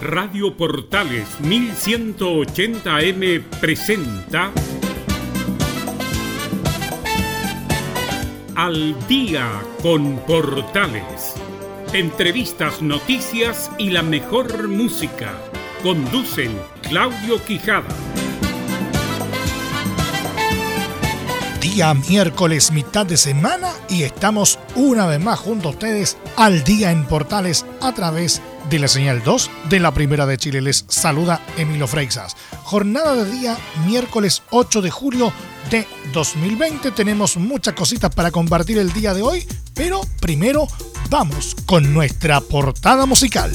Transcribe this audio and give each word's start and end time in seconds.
Radio 0.00 0.56
Portales 0.56 1.28
1180M 1.42 3.42
presenta 3.60 4.50
Al 8.56 8.96
día 9.06 9.46
con 9.82 10.16
Portales. 10.20 11.34
Entrevistas, 11.92 12.80
noticias 12.80 13.70
y 13.76 13.90
la 13.90 14.02
mejor 14.02 14.68
música. 14.68 15.34
Conducen 15.82 16.58
Claudio 16.80 17.44
Quijada. 17.44 17.94
Día 21.60 21.92
miércoles, 21.92 22.72
mitad 22.72 23.04
de 23.04 23.18
semana 23.18 23.70
y 23.90 24.04
estamos 24.04 24.58
una 24.76 25.06
vez 25.06 25.20
más 25.20 25.38
junto 25.38 25.68
a 25.68 25.72
ustedes 25.72 26.16
al 26.36 26.64
día 26.64 26.90
en 26.90 27.04
Portales 27.04 27.66
a 27.82 27.92
través 27.92 28.38
de 28.38 28.49
la 28.78 28.88
señal 28.88 29.22
2 29.24 29.50
de 29.68 29.80
la 29.80 29.92
Primera 29.92 30.26
de 30.26 30.36
Chile. 30.36 30.60
Les 30.60 30.84
saluda 30.88 31.40
Emilio 31.56 31.86
Freixas. 31.86 32.36
Jornada 32.62 33.16
de 33.16 33.30
día 33.30 33.58
miércoles 33.86 34.42
8 34.50 34.82
de 34.82 34.90
julio 34.90 35.32
de 35.70 35.86
2020. 36.12 36.90
Tenemos 36.92 37.36
muchas 37.36 37.74
cositas 37.74 38.14
para 38.14 38.30
compartir 38.30 38.78
el 38.78 38.92
día 38.92 39.14
de 39.14 39.22
hoy, 39.22 39.46
pero 39.74 40.00
primero 40.20 40.68
vamos 41.08 41.56
con 41.66 41.92
nuestra 41.92 42.40
portada 42.40 43.06
musical. 43.06 43.50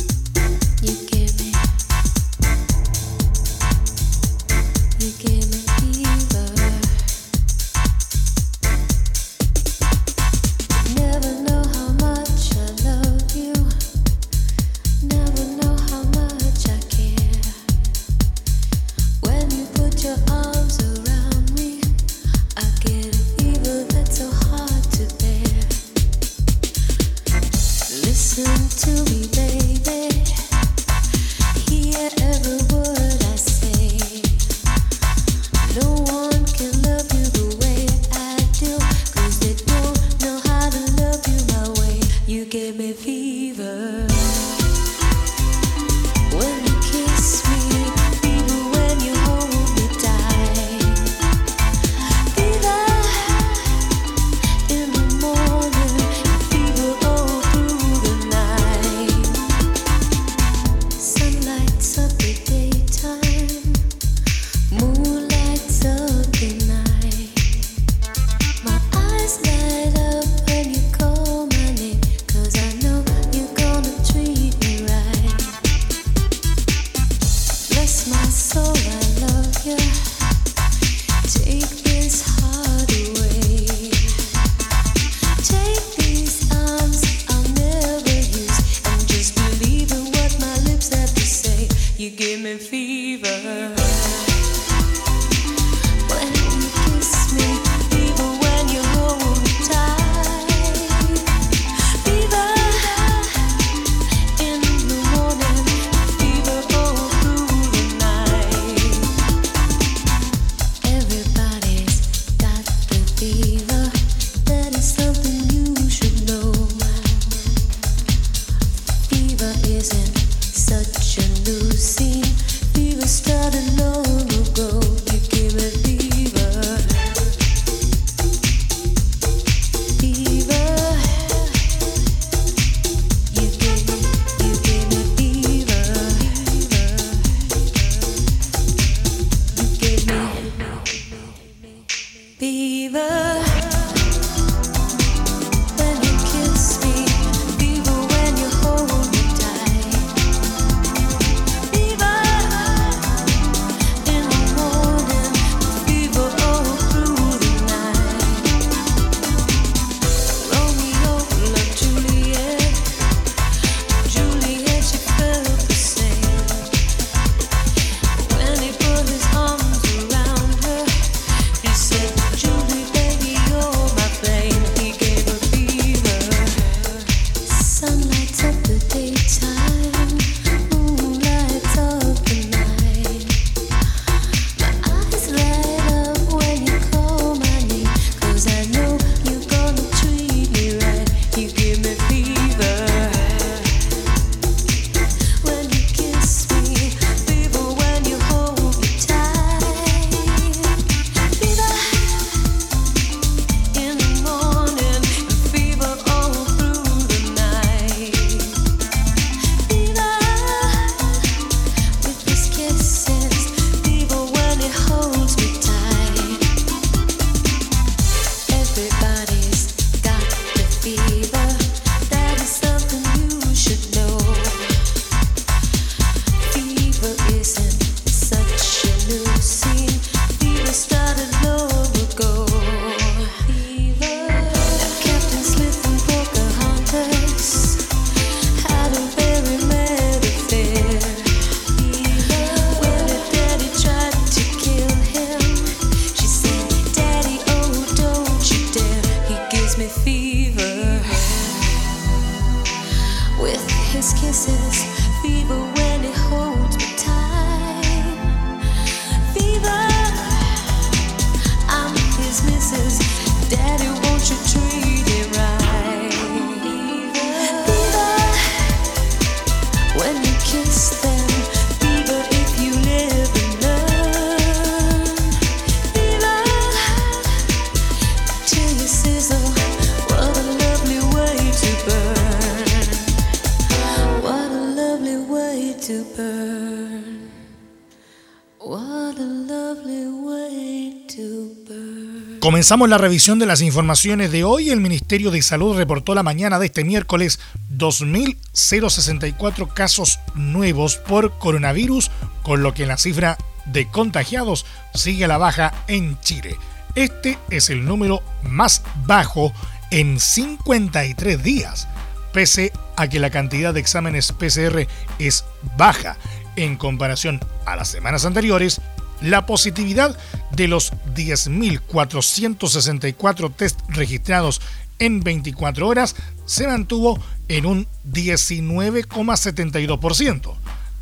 Comenzamos 292.55 292.87
la 292.87 292.97
revisión 292.97 293.37
de 293.37 293.45
las 293.45 293.59
informaciones 293.59 294.31
de 294.31 294.45
hoy. 294.45 294.69
El 294.69 294.79
Ministerio 294.79 295.29
de 295.29 295.41
Salud 295.41 295.75
reportó 295.75 296.15
la 296.15 296.23
mañana 296.23 296.57
de 296.57 296.67
este 296.67 296.85
miércoles 296.85 297.41
2.064 297.69 299.73
casos 299.73 300.21
nuevos 300.35 300.95
por 300.95 301.37
coronavirus, 301.37 302.11
con 302.43 302.63
lo 302.63 302.73
que 302.73 302.85
la 302.85 302.95
cifra 302.95 303.37
de 303.65 303.89
contagiados 303.89 304.65
sigue 304.93 305.25
a 305.25 305.27
la 305.27 305.37
baja 305.37 305.73
en 305.89 306.17
Chile. 306.21 306.55
Este 306.95 307.37
es 307.49 307.69
el 307.69 307.83
número 307.83 308.23
más 308.43 308.83
bajo 309.05 309.51
en 309.91 310.17
53 310.17 311.43
días, 311.43 311.89
pese 312.31 312.71
a 312.95 313.09
que 313.09 313.19
la 313.19 313.31
cantidad 313.31 313.73
de 313.73 313.81
exámenes 313.81 314.31
PCR 314.31 314.87
es 315.19 315.43
baja 315.75 316.15
en 316.55 316.77
comparación 316.77 317.41
a 317.65 317.75
las 317.75 317.89
semanas 317.89 318.23
anteriores 318.23 318.79
la 319.21 319.45
positividad 319.45 320.17
de 320.51 320.67
los 320.67 320.91
10.464 321.15 323.55
test 323.55 323.79
registrados 323.89 324.59
en 324.99 325.21
24 325.21 325.87
horas 325.87 326.15
se 326.45 326.67
mantuvo 326.67 327.19
en 327.47 327.65
un 327.65 327.87
19,72%. 328.11 330.53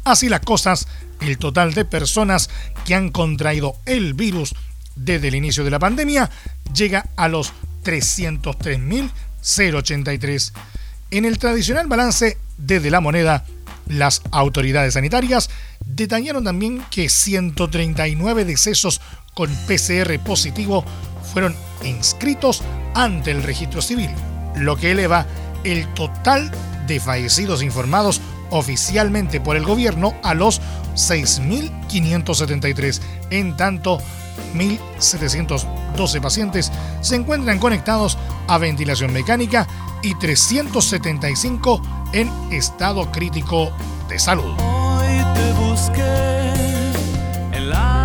Así 0.04 0.30
las 0.30 0.42
cosas, 0.42 0.88
el 1.22 1.38
total 1.38 1.74
de 1.74 1.86
personas 1.86 2.50
que 2.86 2.94
han 2.96 3.10
contraído 3.10 3.78
el 3.86 4.14
virus 4.14 4.54
desde 4.96 5.30
el 5.30 5.36
inicio 5.36 5.64
de 5.64 5.72
la 5.72 5.80
pandemia 5.80 6.30
llega 6.74 7.06
a 7.16 7.30
los 7.30 7.54
303.083. 7.84 10.52
En 11.12 11.26
el 11.26 11.38
tradicional 11.38 11.88
balance 11.88 12.38
desde 12.58 12.92
la 12.92 13.00
moneda, 13.00 13.46
las 13.88 14.22
autoridades 14.32 14.94
sanitarias 14.94 15.50
detallaron 15.86 16.44
también 16.44 16.84
que 16.90 17.10
139 17.10 18.46
decesos 18.46 19.02
con 19.34 19.50
PCR 19.68 20.18
positivo 20.20 20.86
fueron 21.34 21.56
inscritos 21.84 22.62
ante 22.94 23.32
el 23.32 23.44
registro 23.44 23.82
civil, 23.82 24.10
lo 24.56 24.78
que 24.78 24.92
eleva 24.92 25.26
el 25.64 25.92
total 25.94 26.52
de 26.88 27.00
fallecidos 27.00 27.64
informados 27.64 28.22
oficialmente 28.50 29.40
por 29.42 29.56
el 29.56 29.64
gobierno 29.64 30.16
a 30.24 30.34
los 30.34 30.62
6.573. 30.96 33.00
En 33.32 33.58
tanto, 33.58 34.00
1.712 34.54 36.22
pacientes 36.22 36.72
se 37.02 37.16
encuentran 37.16 37.60
conectados 37.60 38.18
a 38.48 38.58
ventilación 38.58 39.14
mecánica 39.14 39.68
y 40.02 40.16
375 40.16 41.82
en 42.14 42.30
estado 42.52 43.12
crítico 43.12 43.72
de 44.10 44.20
salud. 44.20 44.54
Hoy 44.60 45.24
te 45.34 45.54
busqué 45.54 46.94
en 47.54 47.70
la 47.70 48.03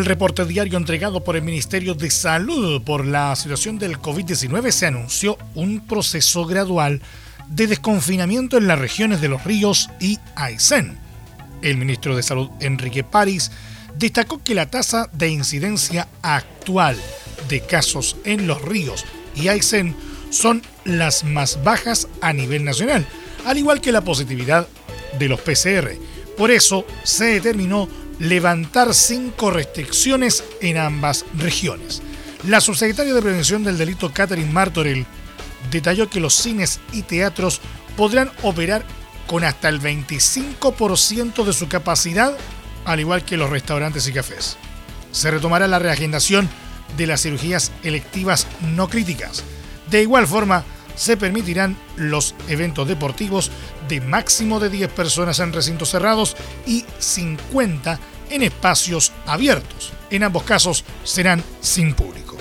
el 0.00 0.06
reporte 0.06 0.46
diario 0.46 0.78
entregado 0.78 1.22
por 1.22 1.36
el 1.36 1.42
Ministerio 1.42 1.94
de 1.94 2.10
Salud 2.10 2.80
por 2.80 3.04
la 3.04 3.36
situación 3.36 3.78
del 3.78 3.98
COVID-19 3.98 4.70
se 4.70 4.86
anunció 4.86 5.36
un 5.54 5.86
proceso 5.86 6.46
gradual 6.46 7.02
de 7.48 7.66
desconfinamiento 7.66 8.56
en 8.56 8.66
las 8.66 8.78
regiones 8.78 9.20
de 9.20 9.28
Los 9.28 9.44
Ríos 9.44 9.90
y 10.00 10.18
Aysén. 10.36 10.98
El 11.60 11.76
ministro 11.76 12.16
de 12.16 12.22
Salud, 12.22 12.48
Enrique 12.60 13.04
París, 13.04 13.50
destacó 13.98 14.42
que 14.42 14.54
la 14.54 14.70
tasa 14.70 15.10
de 15.12 15.28
incidencia 15.28 16.08
actual 16.22 16.96
de 17.50 17.60
casos 17.60 18.16
en 18.24 18.46
Los 18.46 18.62
Ríos 18.62 19.04
y 19.36 19.48
Aysén 19.48 19.94
son 20.30 20.62
las 20.86 21.24
más 21.24 21.62
bajas 21.62 22.08
a 22.22 22.32
nivel 22.32 22.64
nacional, 22.64 23.06
al 23.44 23.58
igual 23.58 23.82
que 23.82 23.92
la 23.92 24.00
positividad 24.00 24.66
de 25.18 25.28
los 25.28 25.42
PCR. 25.42 25.90
Por 26.38 26.50
eso 26.50 26.86
se 27.02 27.26
determinó 27.26 27.86
levantar 28.20 28.94
cinco 28.94 29.50
restricciones 29.50 30.44
en 30.60 30.78
ambas 30.78 31.24
regiones. 31.36 32.02
La 32.46 32.60
subsecretaria 32.60 33.12
de 33.12 33.22
Prevención 33.22 33.64
del 33.64 33.78
Delito, 33.78 34.12
Catherine 34.12 34.52
Martorell, 34.52 35.06
detalló 35.70 36.08
que 36.08 36.20
los 36.20 36.34
cines 36.34 36.80
y 36.92 37.02
teatros 37.02 37.60
podrán 37.96 38.30
operar 38.42 38.84
con 39.26 39.42
hasta 39.42 39.68
el 39.68 39.80
25% 39.80 41.44
de 41.44 41.52
su 41.52 41.68
capacidad, 41.68 42.36
al 42.84 43.00
igual 43.00 43.24
que 43.24 43.36
los 43.36 43.50
restaurantes 43.50 44.06
y 44.06 44.12
cafés. 44.12 44.56
Se 45.12 45.30
retomará 45.30 45.66
la 45.66 45.78
reagendación 45.78 46.48
de 46.96 47.06
las 47.06 47.22
cirugías 47.22 47.72
electivas 47.82 48.46
no 48.74 48.88
críticas. 48.88 49.44
De 49.90 50.02
igual 50.02 50.26
forma, 50.26 50.64
se 51.00 51.16
permitirán 51.16 51.78
los 51.96 52.34
eventos 52.46 52.86
deportivos 52.86 53.50
de 53.88 54.02
máximo 54.02 54.60
de 54.60 54.68
10 54.68 54.90
personas 54.90 55.38
en 55.40 55.50
recintos 55.50 55.88
cerrados 55.88 56.36
y 56.66 56.84
50 56.98 57.98
en 58.28 58.42
espacios 58.42 59.10
abiertos. 59.24 59.94
En 60.10 60.24
ambos 60.24 60.42
casos 60.42 60.84
serán 61.02 61.42
sin 61.62 61.94
público. 61.94 62.36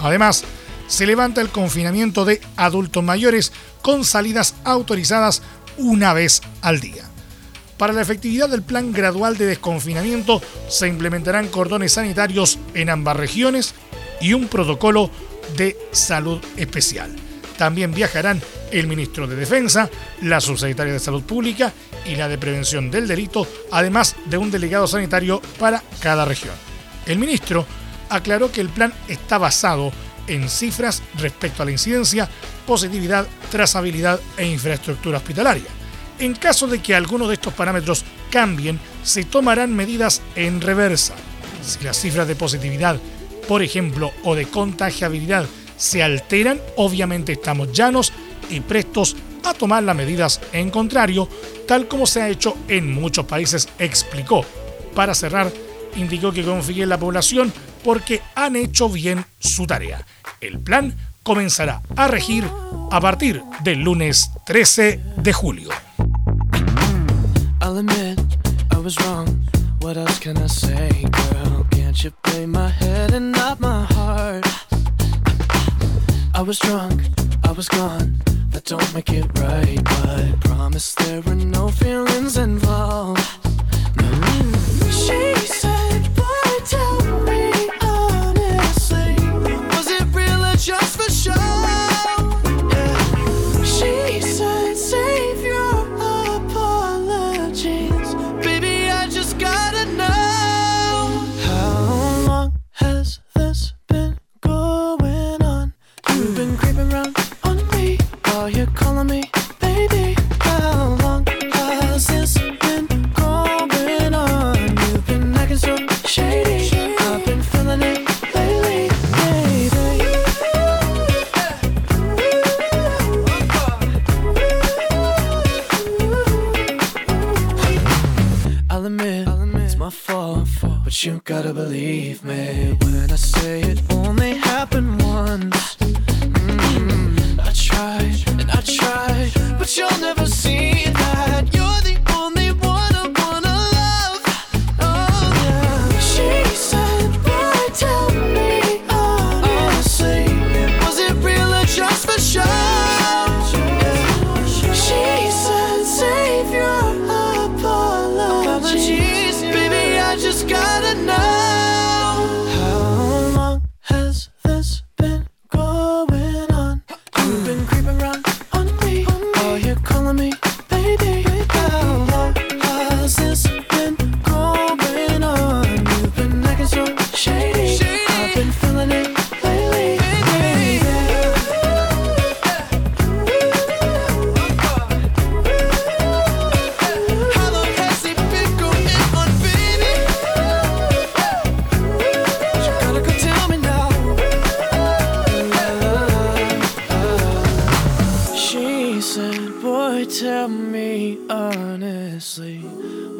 Además, 0.00 0.44
se 0.86 1.06
levanta 1.06 1.40
el 1.40 1.48
confinamiento 1.48 2.26
de 2.26 2.42
adultos 2.56 3.02
mayores 3.02 3.52
con 3.80 4.04
salidas 4.04 4.54
autorizadas 4.64 5.40
una 5.78 6.12
vez 6.12 6.42
al 6.60 6.80
día. 6.80 7.04
Para 7.78 7.94
la 7.94 8.02
efectividad 8.02 8.50
del 8.50 8.62
plan 8.62 8.92
gradual 8.92 9.38
de 9.38 9.46
desconfinamiento 9.46 10.42
se 10.68 10.88
implementarán 10.88 11.48
cordones 11.48 11.94
sanitarios 11.94 12.58
en 12.74 12.90
ambas 12.90 13.16
regiones 13.16 13.74
y 14.20 14.34
un 14.34 14.48
protocolo 14.48 15.10
de 15.56 15.74
salud 15.90 16.42
especial. 16.58 17.23
También 17.56 17.92
viajarán 17.92 18.42
el 18.72 18.86
ministro 18.86 19.26
de 19.26 19.36
Defensa, 19.36 19.88
la 20.22 20.40
subsecretaria 20.40 20.92
de 20.92 20.98
Salud 20.98 21.22
Pública 21.22 21.72
y 22.04 22.16
la 22.16 22.28
de 22.28 22.38
Prevención 22.38 22.90
del 22.90 23.06
Delito, 23.06 23.46
además 23.70 24.16
de 24.26 24.38
un 24.38 24.50
delegado 24.50 24.86
sanitario 24.86 25.40
para 25.58 25.82
cada 26.00 26.24
región. 26.24 26.54
El 27.06 27.18
ministro 27.18 27.66
aclaró 28.08 28.50
que 28.50 28.60
el 28.60 28.68
plan 28.68 28.92
está 29.08 29.38
basado 29.38 29.92
en 30.26 30.48
cifras 30.48 31.02
respecto 31.18 31.62
a 31.62 31.66
la 31.66 31.72
incidencia, 31.72 32.28
positividad, 32.66 33.26
trazabilidad 33.50 34.20
e 34.36 34.46
infraestructura 34.46 35.18
hospitalaria. 35.18 35.68
En 36.18 36.34
caso 36.34 36.66
de 36.66 36.80
que 36.80 36.94
alguno 36.94 37.28
de 37.28 37.34
estos 37.34 37.54
parámetros 37.54 38.04
cambien, 38.30 38.80
se 39.02 39.24
tomarán 39.24 39.74
medidas 39.74 40.22
en 40.34 40.60
reversa. 40.60 41.14
Si 41.62 41.84
las 41.84 41.96
cifras 41.96 42.26
de 42.26 42.36
positividad, 42.36 42.98
por 43.46 43.62
ejemplo, 43.62 44.12
o 44.24 44.34
de 44.34 44.46
contagiabilidad 44.46 45.46
se 45.76 46.02
alteran, 46.02 46.60
obviamente 46.76 47.32
estamos 47.32 47.72
llanos 47.72 48.12
y 48.50 48.60
prestos 48.60 49.16
a 49.44 49.54
tomar 49.54 49.82
las 49.82 49.96
medidas 49.96 50.40
en 50.52 50.70
contrario, 50.70 51.28
tal 51.66 51.88
como 51.88 52.06
se 52.06 52.22
ha 52.22 52.28
hecho 52.28 52.56
en 52.68 52.92
muchos 52.92 53.26
países, 53.26 53.68
explicó. 53.78 54.44
Para 54.94 55.14
cerrar, 55.14 55.52
indicó 55.96 56.32
que 56.32 56.44
confía 56.44 56.84
en 56.84 56.88
la 56.88 56.98
población 56.98 57.52
porque 57.82 58.22
han 58.34 58.56
hecho 58.56 58.88
bien 58.88 59.24
su 59.38 59.66
tarea. 59.66 60.06
El 60.40 60.58
plan 60.58 60.94
comenzará 61.22 61.82
a 61.96 62.08
regir 62.08 62.44
a 62.90 63.00
partir 63.00 63.42
del 63.62 63.80
lunes 63.80 64.30
13 64.46 65.00
de 65.16 65.32
julio. 65.32 65.70
I 76.36 76.42
was 76.42 76.58
drunk, 76.58 77.00
I 77.44 77.52
was 77.52 77.68
gone. 77.68 78.20
That 78.50 78.64
don't 78.64 78.92
make 78.92 79.10
it 79.10 79.26
right, 79.38 79.78
but 79.84 80.40
promise 80.40 80.92
there 80.94 81.20
were 81.20 81.36
no 81.36 81.68
feelings 81.68 82.36
involved. 82.36 83.43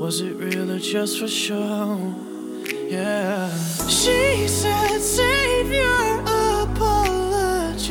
Was 0.04 0.20
it 0.20 0.36
real 0.36 0.70
or 0.70 0.78
just 0.78 1.18
for 1.18 1.26
show? 1.26 2.14
Yeah. 2.90 3.48
She 3.88 4.46
said, 4.46 5.00
Save 5.00 5.70
your 5.72 6.20
apologies. 6.60 7.88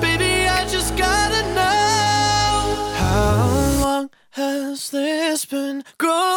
Baby, 0.00 0.48
I 0.48 0.66
just 0.66 0.96
gotta 0.96 1.42
know. 1.52 2.94
How 3.02 3.80
long 3.82 4.08
has 4.30 4.88
this 4.88 5.44
been 5.44 5.84
going 5.98 6.35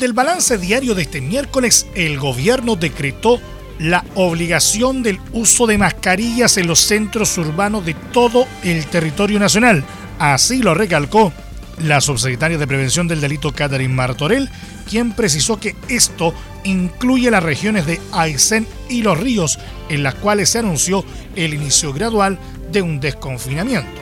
El 0.00 0.12
balance 0.12 0.58
diario 0.58 0.94
de 0.94 1.02
este 1.02 1.20
miércoles, 1.20 1.86
el 1.96 2.20
gobierno 2.20 2.76
decretó 2.76 3.40
la 3.80 4.04
obligación 4.14 5.02
del 5.02 5.18
uso 5.32 5.66
de 5.66 5.76
mascarillas 5.76 6.56
en 6.56 6.68
los 6.68 6.80
centros 6.80 7.36
urbanos 7.36 7.84
de 7.84 7.94
todo 7.94 8.46
el 8.62 8.86
territorio 8.86 9.40
nacional. 9.40 9.84
Así 10.20 10.62
lo 10.62 10.74
recalcó 10.74 11.32
la 11.82 12.00
subsecretaria 12.00 12.58
de 12.58 12.66
Prevención 12.66 13.08
del 13.08 13.20
Delito 13.20 13.52
Catherine 13.52 13.92
Martorell, 13.92 14.48
quien 14.88 15.12
precisó 15.12 15.58
que 15.58 15.74
esto 15.88 16.32
incluye 16.62 17.30
las 17.30 17.42
regiones 17.42 17.84
de 17.84 18.00
Aysén 18.12 18.68
y 18.88 19.02
Los 19.02 19.18
Ríos, 19.18 19.58
en 19.88 20.04
las 20.04 20.14
cuales 20.14 20.48
se 20.48 20.60
anunció 20.60 21.04
el 21.34 21.54
inicio 21.54 21.92
gradual 21.92 22.38
de 22.70 22.82
un 22.82 23.00
desconfinamiento. 23.00 24.00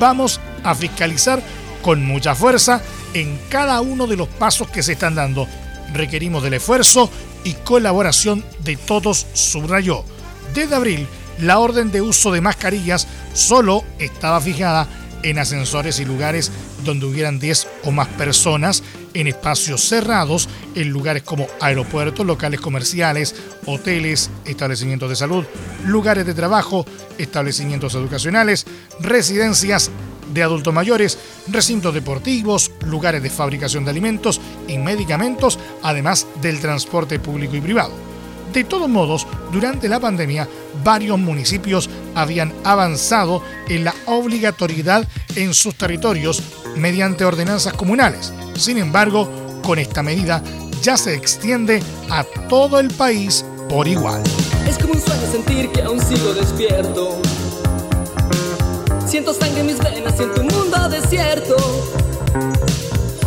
Vamos 0.00 0.40
a 0.64 0.74
fiscalizar 0.74 1.40
con 1.88 2.04
mucha 2.04 2.34
fuerza 2.34 2.82
en 3.14 3.40
cada 3.48 3.80
uno 3.80 4.06
de 4.06 4.18
los 4.18 4.28
pasos 4.28 4.68
que 4.68 4.82
se 4.82 4.92
están 4.92 5.14
dando. 5.14 5.48
Requerimos 5.94 6.42
del 6.42 6.52
esfuerzo 6.52 7.10
y 7.44 7.54
colaboración 7.54 8.44
de 8.62 8.76
todos, 8.76 9.26
subrayó. 9.32 10.04
Desde 10.52 10.74
abril, 10.74 11.06
la 11.40 11.58
orden 11.58 11.90
de 11.90 12.02
uso 12.02 12.30
de 12.30 12.42
mascarillas 12.42 13.08
solo 13.32 13.84
estaba 13.98 14.38
fijada 14.42 14.86
en 15.22 15.38
ascensores 15.38 15.98
y 15.98 16.04
lugares 16.04 16.52
donde 16.84 17.06
hubieran 17.06 17.38
10 17.38 17.66
o 17.84 17.90
más 17.90 18.08
personas, 18.08 18.82
en 19.14 19.26
espacios 19.26 19.80
cerrados, 19.80 20.46
en 20.74 20.90
lugares 20.90 21.22
como 21.22 21.46
aeropuertos, 21.58 22.26
locales 22.26 22.60
comerciales, 22.60 23.34
hoteles, 23.64 24.30
establecimientos 24.44 25.08
de 25.08 25.16
salud, 25.16 25.46
lugares 25.86 26.26
de 26.26 26.34
trabajo, 26.34 26.84
establecimientos 27.16 27.94
educacionales, 27.94 28.66
residencias 29.00 29.90
de 30.28 30.42
adultos 30.42 30.74
mayores, 30.74 31.18
recintos 31.48 31.94
deportivos, 31.94 32.70
lugares 32.84 33.22
de 33.22 33.30
fabricación 33.30 33.84
de 33.84 33.90
alimentos 33.90 34.40
y 34.66 34.78
medicamentos, 34.78 35.58
además 35.82 36.26
del 36.40 36.60
transporte 36.60 37.18
público 37.18 37.56
y 37.56 37.60
privado. 37.60 38.08
De 38.52 38.64
todos 38.64 38.88
modos, 38.88 39.26
durante 39.52 39.88
la 39.88 40.00
pandemia, 40.00 40.48
varios 40.82 41.18
municipios 41.18 41.90
habían 42.14 42.52
avanzado 42.64 43.42
en 43.68 43.84
la 43.84 43.94
obligatoriedad 44.06 45.06
en 45.36 45.52
sus 45.52 45.74
territorios 45.74 46.42
mediante 46.76 47.24
ordenanzas 47.24 47.74
comunales. 47.74 48.32
Sin 48.56 48.78
embargo, 48.78 49.60
con 49.62 49.78
esta 49.78 50.02
medida 50.02 50.42
ya 50.82 50.96
se 50.96 51.14
extiende 51.14 51.82
a 52.08 52.24
todo 52.48 52.80
el 52.80 52.88
país 52.88 53.44
por 53.68 53.86
igual. 53.86 54.22
Es 54.66 54.78
como 54.78 54.94
un 54.94 55.00
sueño 55.00 55.30
sentir 55.30 55.68
que 55.70 55.82
aún 55.82 56.00
sigo 56.00 56.32
despierto. 56.32 57.20
Siento 59.08 59.32
sangre 59.32 59.60
en 59.60 59.66
mis 59.68 59.78
venas, 59.78 60.14
siento 60.18 60.42
un 60.42 60.48
mundo 60.48 60.86
desierto. 60.90 61.56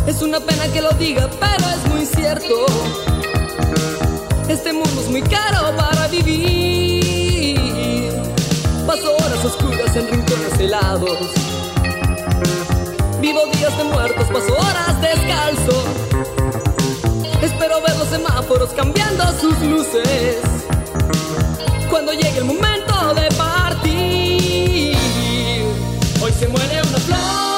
Es 0.06 0.22
una 0.22 0.38
pena 0.38 0.68
que 0.68 0.80
lo 0.80 0.90
diga, 0.90 1.28
pero 1.40 1.68
es 1.70 1.84
muy 1.92 2.06
cierto. 2.06 2.66
Este 4.48 4.72
mundo 4.72 5.00
es 5.00 5.08
muy 5.08 5.22
caro 5.22 5.76
para 5.76 6.06
vivir. 6.06 7.58
Paso 8.86 9.12
horas 9.12 9.44
oscuras 9.44 9.96
en 9.96 10.06
rincones 10.06 10.60
helados. 10.60 11.18
Vivo 13.20 13.40
días 13.52 13.76
de 13.76 13.82
muertos, 13.82 14.26
paso 14.32 14.56
horas 14.56 15.00
descalzo. 15.00 15.84
Espero 17.42 17.82
ver 17.82 17.96
los 17.96 18.06
semáforos 18.08 18.70
cambiando 18.70 19.24
sus 19.40 19.60
luces. 19.62 20.36
Cuando 21.90 22.12
llegue 22.12 22.38
el 22.38 22.44
momento 22.44 23.14
de 23.16 23.22
hoy 23.22 23.71
se 26.38 26.48
muere 26.48 26.80
una 26.82 26.98
flor 26.98 27.51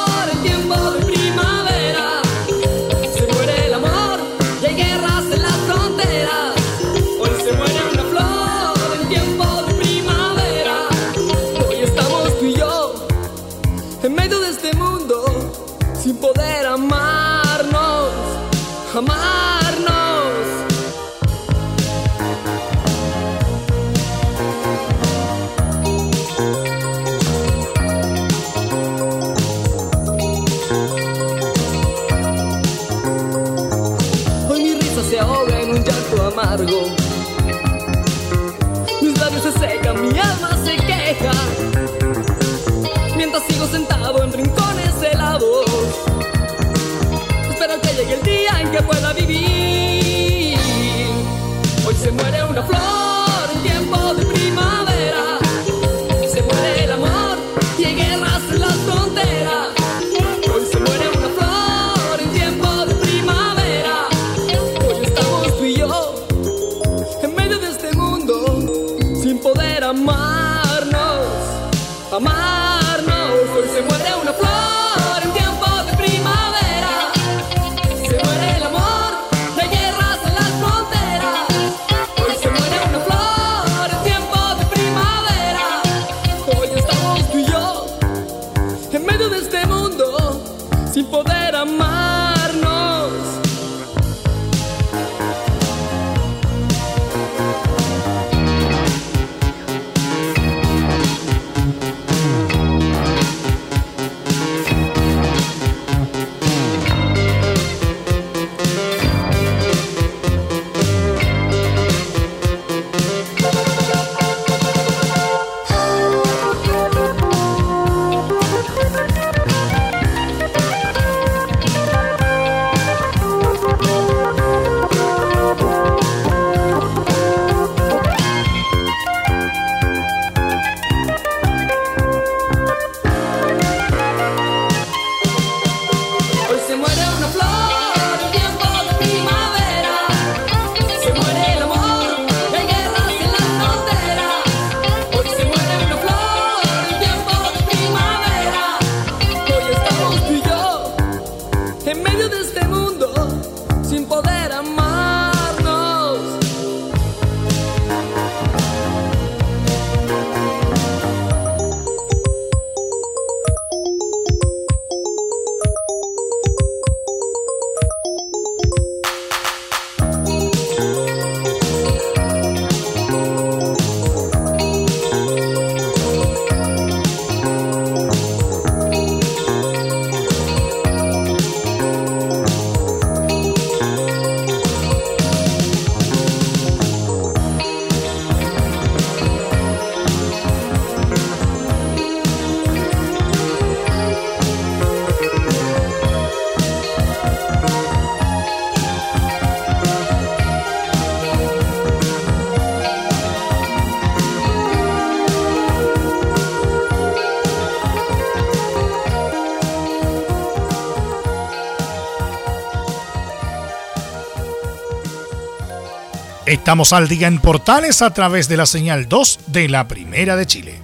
Estamos 216.64 216.94
al 216.94 217.08
día 217.08 217.26
en 217.26 217.40
Portales 217.40 218.00
a 218.00 218.14
través 218.14 218.48
de 218.48 218.56
la 218.56 218.64
señal 218.64 219.06
2 219.06 219.40
de 219.48 219.68
la 219.68 219.86
Primera 219.86 220.34
de 220.34 220.46
Chile. 220.46 220.80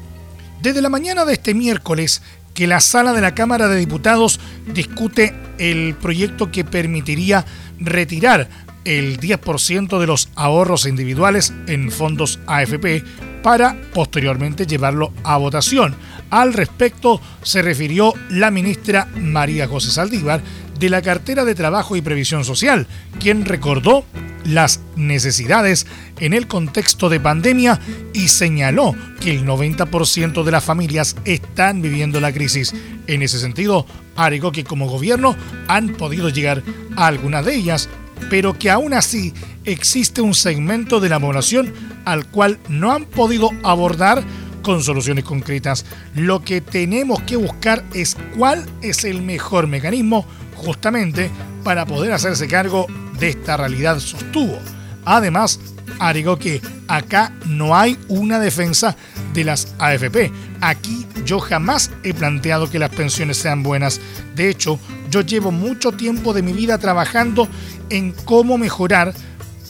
Desde 0.61 0.83
la 0.83 0.91
mañana 0.91 1.25
de 1.25 1.33
este 1.33 1.55
miércoles, 1.55 2.21
que 2.53 2.67
la 2.67 2.81
sala 2.81 3.15
de 3.15 3.23
la 3.23 3.35
Cámara 3.35 3.67
de 3.67 3.79
Diputados 3.79 4.41
discute 4.75 5.35
el 5.57 5.95
proyecto 5.95 6.53
que 6.53 6.67
permitiría 6.67 7.47
retirar 7.79 8.51
el 8.85 9.19
10% 9.19 9.99
de 9.99 10.07
los 10.07 10.29
ahorros 10.35 10.85
individuales 10.85 11.55
en 11.67 11.91
fondos 11.91 12.41
AFP 12.47 13.03
para 13.43 13.75
posteriormente 13.95 14.67
llevarlo 14.67 15.15
a 15.25 15.39
votación. 15.39 15.95
Al 16.29 16.53
respecto 16.53 17.23
se 17.43 17.63
refirió 17.63 18.13
la 18.29 18.51
ministra 18.51 19.09
María 19.17 19.67
José 19.67 19.91
Saldívar 19.91 20.43
de 20.81 20.89
la 20.89 21.03
cartera 21.03 21.45
de 21.45 21.55
Trabajo 21.55 21.95
y 21.95 22.01
Previsión 22.01 22.43
Social, 22.43 22.87
quien 23.21 23.45
recordó 23.45 24.05
las 24.45 24.81
necesidades 24.97 25.87
en 26.19 26.33
el 26.33 26.47
contexto 26.47 27.11
de 27.11 27.21
pandemia 27.21 27.79
y 28.15 28.29
señaló 28.29 28.95
que 29.21 29.31
el 29.31 29.45
90% 29.47 30.43
de 30.43 30.51
las 30.51 30.65
familias 30.65 31.17
están 31.27 31.83
viviendo 31.83 32.19
la 32.19 32.33
crisis. 32.33 32.75
En 33.07 33.21
ese 33.21 33.39
sentido, 33.39 33.85
agregó 34.17 34.53
que 34.53 34.65
como 34.65 34.89
gobierno 34.89 35.37
han 35.69 35.91
podido 35.91 36.31
llegar 36.31 36.63
a 36.97 37.09
algunas 37.09 37.45
de 37.45 37.57
ellas, 37.57 37.91
pero 38.31 38.59
que 38.59 38.71
aún 38.71 38.95
así 38.95 39.35
existe 39.67 40.23
un 40.23 40.35
segmento 40.35 40.99
de 40.99 41.11
la 41.11 41.21
población 41.21 41.75
al 42.07 42.27
cual 42.27 42.59
no 42.71 42.93
han 42.93 43.05
podido 43.05 43.51
abordar 43.63 44.25
con 44.63 44.83
soluciones 44.83 45.25
concretas. 45.25 45.85
Lo 46.15 46.43
que 46.43 46.63
tenemos 46.63 47.21
que 47.23 47.37
buscar 47.37 47.85
es 47.93 48.17
cuál 48.37 48.65
es 48.81 49.05
el 49.05 49.21
mejor 49.21 49.67
mecanismo 49.67 50.25
justamente 50.61 51.31
para 51.65 51.87
poder 51.87 52.13
hacerse 52.13 52.47
cargo 52.47 52.87
de 53.19 53.31
esta 53.31 53.57
realidad, 53.57 53.99
sostuvo. 53.99 54.59
Además, 55.05 55.59
agregó 55.99 56.39
que 56.39 56.61
acá 56.89 57.33
no 57.47 57.77
hay 57.77 57.99
una 58.09 58.39
defensa 58.39 58.97
de 59.33 59.45
las 59.45 59.75
AFP. 59.79 60.31
Aquí 60.61 61.07
yo 61.25 61.41
jamás 61.41 61.91
he 62.03 62.15
planteado 62.15 62.71
que 62.71 62.79
las 62.79 62.91
pensiones 62.91 63.39
sean 63.39 63.63
buenas. 63.63 64.01
De 64.35 64.49
hecho, 64.49 64.79
yo 65.11 65.23
llevo 65.23 65.51
mucho 65.51 65.93
tiempo 65.93 66.33
de 66.33 66.43
mi 66.43 66.53
vida 66.53 66.79
trabajando 66.79 67.49
en 67.89 68.13
cómo 68.13 68.59
mejorar 68.59 69.15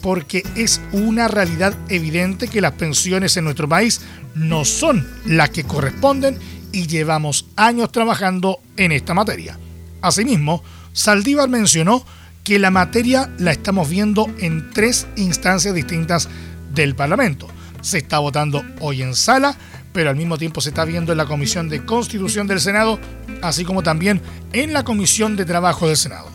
porque 0.03 0.42
es 0.57 0.81
una 0.92 1.29
realidad 1.29 1.74
evidente 1.88 2.48
que 2.48 2.61
las 2.61 2.72
pensiones 2.72 3.37
en 3.37 3.44
nuestro 3.44 3.68
país 3.68 4.00
no 4.35 4.64
son 4.64 5.07
las 5.26 5.50
que 5.50 5.64
corresponden 5.64 6.38
y 6.72 6.87
llevamos 6.87 7.46
años 7.57 7.92
trabajando 7.92 8.61
en 8.76 8.92
esta 8.92 9.14
materia. 9.14 9.59
Asimismo, 10.00 10.62
Saldívar 10.92 11.48
mencionó 11.48 12.05
que 12.44 12.59
la 12.59 12.70
materia 12.70 13.31
la 13.38 13.53
estamos 13.53 13.88
viendo 13.88 14.26
en 14.38 14.70
tres 14.70 15.07
instancias 15.16 15.74
distintas 15.74 16.29
del 16.74 16.94
Parlamento. 16.94 17.46
Se 17.81 17.98
está 17.98 18.18
votando 18.18 18.64
hoy 18.81 19.03
en 19.03 19.14
sala, 19.14 19.57
pero 19.92 20.11
al 20.11 20.16
mismo 20.16 20.38
tiempo 20.38 20.61
se 20.61 20.70
está 20.70 20.85
viendo 20.85 21.12
en 21.12 21.18
la 21.18 21.26
Comisión 21.26 21.68
de 21.68 21.85
Constitución 21.85 22.46
del 22.46 22.61
Senado, 22.61 22.98
así 23.42 23.64
como 23.64 23.83
también 23.83 24.20
en 24.53 24.72
la 24.72 24.85
Comisión 24.85 25.37
de 25.37 25.44
Trabajo 25.44 25.87
del 25.87 25.96
Senado. 25.96 26.29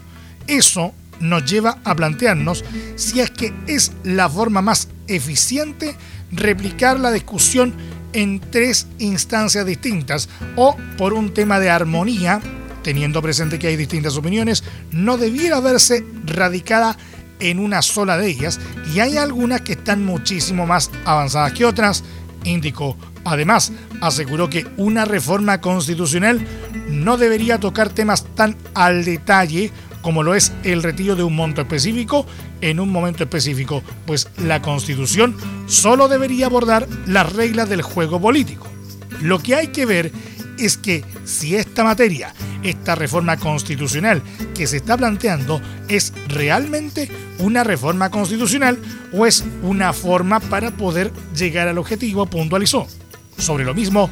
Eso 0.48 0.94
nos 1.20 1.50
lleva 1.50 1.80
a 1.84 1.96
plantearnos 1.96 2.64
si 2.96 3.20
es 3.20 3.32
que 3.32 3.54
es 3.68 3.92
la 4.04 4.30
forma 4.30 4.62
más 4.62 4.90
eficiente 5.08 5.96
replicar 6.32 7.00
la 7.00 7.12
discusión 7.12 7.74
en 8.14 8.40
tres 8.40 8.88
instancias 9.00 9.66
distintas 9.66 10.30
o 10.56 10.76
por 10.98 11.14
un 11.14 11.34
tema 11.34 11.60
de 11.60 11.70
armonía 11.70 12.42
teniendo 12.86 13.20
presente 13.20 13.58
que 13.58 13.66
hay 13.66 13.78
distintas 13.78 14.16
opiniones, 14.16 14.64
no 14.92 15.18
debiera 15.18 15.60
verse 15.60 16.06
radicada 16.24 16.96
en 17.40 17.58
una 17.58 17.82
sola 17.82 18.16
de 18.16 18.28
ellas 18.28 18.60
y 18.94 19.00
hay 19.00 19.18
algunas 19.18 19.62
que 19.62 19.72
están 19.72 20.06
muchísimo 20.06 20.68
más 20.68 20.92
avanzadas 21.04 21.54
que 21.54 21.66
otras, 21.66 22.04
indicó. 22.44 22.96
Además, 23.24 23.72
aseguró 24.02 24.52
que 24.52 24.68
una 24.78 25.04
reforma 25.04 25.62
constitucional 25.62 26.46
no 26.88 27.18
debería 27.18 27.60
tocar 27.60 27.90
temas 27.90 28.24
tan 28.36 28.56
al 28.76 29.04
detalle 29.04 29.72
como 30.04 30.22
lo 30.22 30.36
es 30.36 30.54
el 30.64 30.84
retiro 30.84 31.16
de 31.16 31.24
un 31.24 31.36
monto 31.36 31.62
específico 31.62 32.28
en 32.62 32.80
un 32.80 32.92
momento 32.92 33.24
específico, 33.24 33.82
pues 34.06 34.28
la 34.38 34.62
Constitución 34.62 35.36
solo 35.66 36.08
debería 36.08 36.46
abordar 36.46 36.88
las 37.08 37.34
reglas 37.34 37.68
del 37.68 37.82
juego 37.82 38.22
político. 38.22 38.68
Lo 39.22 39.40
que 39.40 39.56
hay 39.56 39.70
que 39.70 39.88
ver 39.88 40.12
es 40.35 40.35
que 40.78 41.04
si 41.26 41.56
esta 41.56 41.84
materia, 41.84 42.34
esta 42.64 42.96
reforma 42.96 43.38
constitucional 43.38 44.22
que 44.56 44.68
se 44.68 44.78
está 44.78 44.98
planteando, 44.98 45.62
es 45.88 46.14
realmente 46.28 47.10
una 47.40 47.64
reforma 47.64 48.10
constitucional 48.10 48.78
o 49.14 49.26
es 49.26 49.44
una 49.62 49.94
forma 49.94 50.40
para 50.40 50.72
poder 50.72 51.12
llegar 51.36 51.68
al 51.68 51.78
objetivo, 51.78 52.26
puntualizó. 52.26 52.88
Sobre 53.38 53.66
lo 53.66 53.74
mismo, 53.74 54.10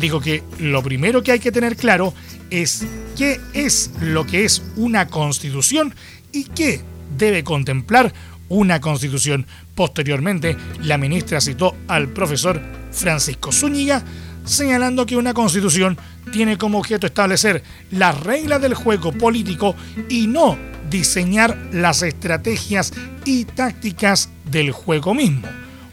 dijo 0.00 0.20
que 0.20 0.42
lo 0.58 0.82
primero 0.82 1.22
que 1.22 1.32
hay 1.32 1.38
que 1.38 1.52
tener 1.52 1.76
claro 1.76 2.14
es 2.50 2.84
qué 3.16 3.40
es 3.52 3.90
lo 4.00 4.26
que 4.26 4.44
es 4.44 4.62
una 4.76 5.08
constitución 5.08 5.94
y 6.32 6.44
qué 6.44 6.80
debe 7.16 7.44
contemplar 7.44 8.12
una 8.48 8.80
constitución. 8.80 9.46
Posteriormente, 9.74 10.56
la 10.80 10.98
ministra 10.98 11.40
citó 11.40 11.76
al 11.88 12.08
profesor 12.08 12.60
Francisco 12.90 13.52
Zúñiga, 13.52 14.02
señalando 14.44 15.06
que 15.06 15.16
una 15.16 15.34
constitución 15.34 15.98
tiene 16.32 16.58
como 16.58 16.78
objeto 16.78 17.06
establecer 17.06 17.62
las 17.90 18.18
reglas 18.20 18.60
del 18.60 18.74
juego 18.74 19.12
político 19.12 19.74
y 20.08 20.26
no 20.26 20.56
diseñar 20.90 21.56
las 21.72 22.02
estrategias 22.02 22.92
y 23.24 23.44
tácticas 23.44 24.28
del 24.44 24.72
juego 24.72 25.14
mismo. 25.14 25.48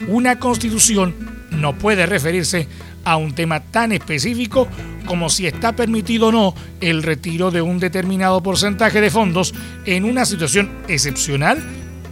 Una 0.08 0.38
constitución 0.38 1.14
no 1.50 1.76
puede 1.76 2.06
referirse 2.06 2.68
a 3.04 3.16
un 3.16 3.34
tema 3.34 3.60
tan 3.60 3.92
específico 3.92 4.68
como 5.06 5.30
si 5.30 5.46
está 5.46 5.72
permitido 5.74 6.28
o 6.28 6.32
no 6.32 6.54
el 6.80 7.02
retiro 7.02 7.50
de 7.50 7.62
un 7.62 7.78
determinado 7.78 8.42
porcentaje 8.42 9.00
de 9.00 9.10
fondos 9.10 9.54
en 9.86 10.04
una 10.04 10.24
situación 10.24 10.70
excepcional 10.88 11.62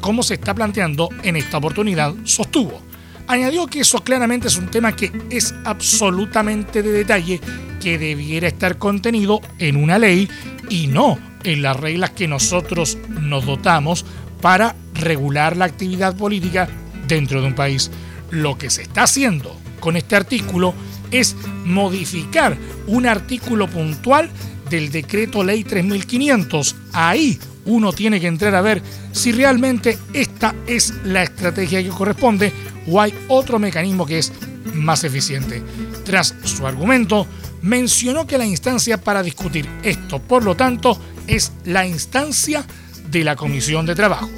como 0.01 0.23
se 0.23 0.35
está 0.35 0.55
planteando 0.55 1.09
en 1.23 1.37
esta 1.37 1.59
oportunidad, 1.59 2.15
sostuvo. 2.25 2.88
Añadió 3.29 3.67
que 3.67 3.81
eso 3.81 4.03
claramente 4.03 4.49
es 4.49 4.57
un 4.57 4.71
tema 4.71 4.97
que 4.97 5.13
es 5.29 5.55
absolutamente 5.65 6.83
de 6.83 6.93
detalle, 6.93 7.41
que 7.79 7.99
debiera 7.99 8.49
estar 8.49 8.79
contenido 8.79 9.43
en 9.59 9.77
una 9.77 9.99
ley 9.99 10.29
y 10.71 10.87
no 10.87 11.19
en 11.45 11.61
las 11.61 11.77
reglas 11.77 12.11
que 12.11 12.27
nosotros 12.27 12.97
nos 13.21 13.45
dotamos 13.45 14.07
para 14.41 14.75
regular 14.95 15.59
la 15.59 15.67
actividad 15.67 16.17
política 16.17 16.69
dentro 17.07 17.43
de 17.43 17.49
un 17.49 17.55
país. 17.55 17.91
Lo 18.31 18.57
que 18.57 18.71
se 18.71 18.83
está 18.83 19.03
haciendo 19.03 19.55
con 19.79 19.97
este 19.97 20.17
artículo 20.17 20.73
es 21.11 21.37
modificar 21.67 22.57
un 22.87 23.07
artículo 23.07 23.69
puntual 23.69 24.31
del 24.71 24.91
decreto 24.91 25.45
ley 25.45 25.65
3500. 25.65 26.77
Ahí 26.95 27.39
uno 27.67 27.93
tiene 27.93 28.21
que 28.21 28.27
entrar 28.27 28.55
a 28.55 28.63
ver 28.63 28.83
si 29.13 29.33
realmente 29.33 29.99
esta 30.15 30.55
es 30.67 30.95
la 31.05 31.23
estrategia 31.23 31.83
que 31.83 31.91
corresponde 31.91 32.53
o 32.91 33.01
hay 33.01 33.15
otro 33.29 33.59
mecanismo 33.59 34.07
que 34.07 34.19
es 34.19 34.33
más 34.75 35.05
eficiente. 35.05 35.63
Tras 36.05 36.35
su 36.45 36.67
argumento, 36.67 37.27
mencionó 37.63 38.27
que 38.27 38.39
la 38.39 38.47
instancia 38.47 38.99
para 38.99 39.23
discutir 39.23 39.69
esto, 39.83 40.21
por 40.21 40.45
lo 40.45 40.57
tanto, 40.57 40.99
es 41.27 41.53
la 41.65 41.87
instancia 41.87 42.65
de 43.11 43.25
la 43.25 43.37
Comisión 43.37 43.87
de 43.87 43.95
Trabajo. 43.95 44.31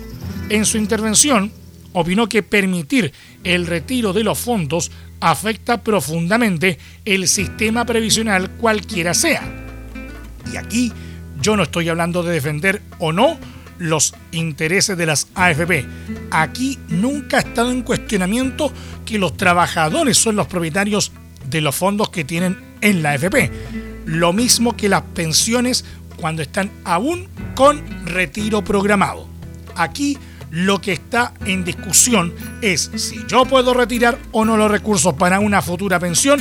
En 0.49 0.65
su 0.65 0.79
intervención, 0.79 1.53
opinó 1.93 2.29
que 2.29 2.43
permitir 2.43 3.13
el 3.45 3.67
retiro 3.67 4.13
de 4.13 4.25
los 4.25 4.39
fondos 4.39 4.91
afecta 5.21 5.83
profundamente 5.83 6.79
el 7.05 7.29
sistema 7.29 7.85
previsional 7.85 8.51
cualquiera 8.53 9.15
sea. 9.15 9.43
Y 10.53 10.57
aquí 10.57 10.93
yo 11.41 11.57
no 11.57 11.65
estoy 11.65 11.89
hablando 11.89 12.23
de 12.23 12.33
defender 12.33 12.83
o 12.99 13.13
no 13.13 13.39
los 13.81 14.15
intereses 14.31 14.97
de 14.97 15.07
las 15.07 15.27
AFP. 15.35 15.87
Aquí 16.31 16.79
nunca 16.89 17.39
ha 17.39 17.41
estado 17.41 17.73
en 17.73 17.83
cuestionamiento 17.83 18.73
que 19.05 19.19
los 19.19 19.37
trabajadores 19.37 20.17
son 20.19 20.37
los 20.37 20.47
propietarios 20.47 21.11
de 21.49 21.61
los 21.63 21.75
fondos 21.75 22.11
que 22.11 22.23
tienen 22.23 22.59
en 22.83 23.03
la 23.03 23.13
AFP. 23.13 23.51
Lo 24.05 24.33
mismo 24.33 24.77
que 24.77 24.89
las 24.89 25.03
pensiones 25.03 25.85
cuando 26.17 26.43
están 26.43 26.71
aún 26.85 27.27
con 27.55 27.83
retiro 28.07 28.63
programado. 28.63 29.27
Aquí 29.75 30.19
lo 30.51 30.81
que 30.81 30.93
está 30.93 31.33
en 31.47 31.65
discusión 31.65 32.35
es 32.61 32.91
si 32.97 33.25
yo 33.29 33.47
puedo 33.47 33.73
retirar 33.73 34.19
o 34.31 34.45
no 34.45 34.59
los 34.59 34.71
recursos 34.71 35.15
para 35.15 35.41
una 35.41 35.63
futura 35.63 35.99
pensión, 35.99 36.39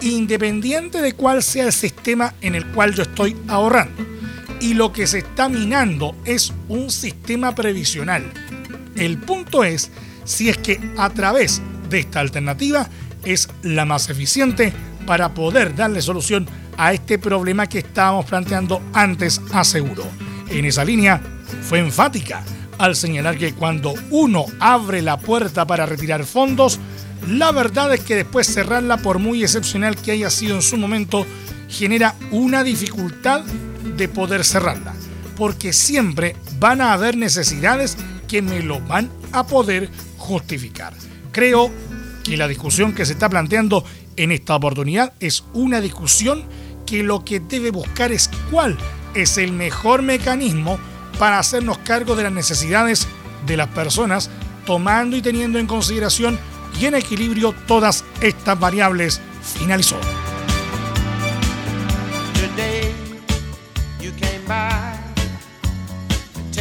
independiente 0.00 1.02
de 1.02 1.12
cuál 1.12 1.42
sea 1.42 1.66
el 1.66 1.72
sistema 1.72 2.32
en 2.40 2.54
el 2.54 2.66
cual 2.68 2.94
yo 2.94 3.02
estoy 3.02 3.36
ahorrando 3.48 4.17
y 4.60 4.74
lo 4.74 4.92
que 4.92 5.06
se 5.06 5.18
está 5.18 5.48
minando 5.48 6.16
es 6.24 6.52
un 6.68 6.90
sistema 6.90 7.54
previsional. 7.54 8.24
El 8.96 9.18
punto 9.18 9.64
es 9.64 9.90
si 10.24 10.48
es 10.48 10.58
que 10.58 10.80
a 10.96 11.10
través 11.10 11.62
de 11.88 12.00
esta 12.00 12.20
alternativa 12.20 12.88
es 13.24 13.48
la 13.62 13.84
más 13.84 14.10
eficiente 14.10 14.72
para 15.06 15.32
poder 15.32 15.74
darle 15.74 16.02
solución 16.02 16.46
a 16.76 16.92
este 16.92 17.18
problema 17.18 17.66
que 17.66 17.78
estábamos 17.78 18.26
planteando 18.26 18.82
antes 18.92 19.40
a 19.52 19.64
seguro. 19.64 20.04
En 20.50 20.64
esa 20.64 20.84
línea 20.84 21.20
fue 21.62 21.78
enfática 21.78 22.44
al 22.78 22.94
señalar 22.94 23.36
que 23.36 23.54
cuando 23.54 23.94
uno 24.10 24.46
abre 24.60 25.02
la 25.02 25.18
puerta 25.18 25.66
para 25.66 25.86
retirar 25.86 26.24
fondos, 26.24 26.78
la 27.26 27.50
verdad 27.52 27.92
es 27.92 28.00
que 28.00 28.14
después 28.14 28.46
cerrarla, 28.46 28.98
por 28.98 29.18
muy 29.18 29.42
excepcional 29.42 29.96
que 29.96 30.12
haya 30.12 30.30
sido 30.30 30.54
en 30.54 30.62
su 30.62 30.76
momento, 30.76 31.26
genera 31.68 32.14
una 32.30 32.62
dificultad 32.62 33.42
de 33.84 34.08
poder 34.08 34.44
cerrarla, 34.44 34.94
porque 35.36 35.72
siempre 35.72 36.36
van 36.58 36.80
a 36.80 36.92
haber 36.92 37.16
necesidades 37.16 37.96
que 38.26 38.42
me 38.42 38.62
lo 38.62 38.80
van 38.80 39.10
a 39.32 39.46
poder 39.46 39.90
justificar. 40.16 40.94
Creo 41.32 41.70
que 42.24 42.36
la 42.36 42.48
discusión 42.48 42.94
que 42.94 43.06
se 43.06 43.14
está 43.14 43.28
planteando 43.28 43.84
en 44.16 44.32
esta 44.32 44.56
oportunidad 44.56 45.12
es 45.20 45.44
una 45.54 45.80
discusión 45.80 46.44
que 46.86 47.02
lo 47.02 47.24
que 47.24 47.40
debe 47.40 47.70
buscar 47.70 48.12
es 48.12 48.30
cuál 48.50 48.76
es 49.14 49.38
el 49.38 49.52
mejor 49.52 50.02
mecanismo 50.02 50.78
para 51.18 51.38
hacernos 51.38 51.78
cargo 51.78 52.16
de 52.16 52.24
las 52.24 52.32
necesidades 52.32 53.06
de 53.46 53.56
las 53.56 53.68
personas, 53.68 54.30
tomando 54.66 55.16
y 55.16 55.22
teniendo 55.22 55.58
en 55.58 55.66
consideración 55.66 56.38
y 56.80 56.86
en 56.86 56.94
equilibrio 56.94 57.54
todas 57.66 58.04
estas 58.20 58.58
variables. 58.58 59.20
Finalizó. 59.42 59.98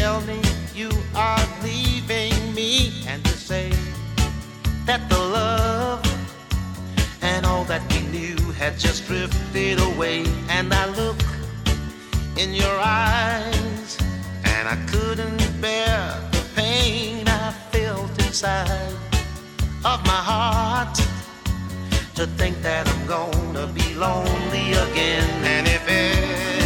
tell 0.07 0.21
me 0.21 0.41
you 0.73 0.89
are 1.15 1.45
leaving 1.61 2.37
me 2.53 2.71
and 3.09 3.19
to 3.25 3.35
say 3.49 3.69
that 4.85 5.01
the 5.09 5.21
love 5.39 6.01
and 7.21 7.45
all 7.45 7.65
that 7.65 7.81
we 7.91 7.99
knew 8.13 8.37
had 8.61 8.73
just 8.79 9.05
drifted 9.05 9.77
away. 9.89 10.19
And 10.57 10.73
I 10.73 10.85
look 11.01 11.21
in 12.41 12.53
your 12.53 12.77
eyes 12.79 13.97
and 14.53 14.63
I 14.75 14.77
couldn't 14.93 15.43
bear 15.59 15.99
the 16.35 16.43
pain 16.55 17.27
I 17.27 17.51
felt 17.73 18.13
inside 18.25 18.95
of 19.91 19.99
my 20.13 20.21
heart 20.31 20.95
to 22.17 22.23
think 22.39 22.55
that 22.61 22.83
I'm 22.91 23.03
gonna 23.15 23.67
be 23.79 23.87
lonely 24.05 24.67
again. 24.85 25.29
And 25.55 25.67
if 25.67 25.83
it 25.89 26.56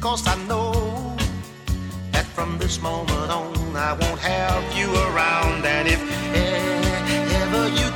Cause 0.00 0.26
I 0.26 0.34
know 0.46 0.72
that 2.10 2.24
from 2.24 2.56
this 2.56 2.80
moment 2.80 3.30
on 3.30 3.76
I 3.76 3.92
won't 3.92 4.18
have 4.18 4.64
you 4.74 4.88
around. 4.94 5.66
And 5.66 5.86
if 5.86 6.00
ever 7.42 7.68
you 7.68 7.89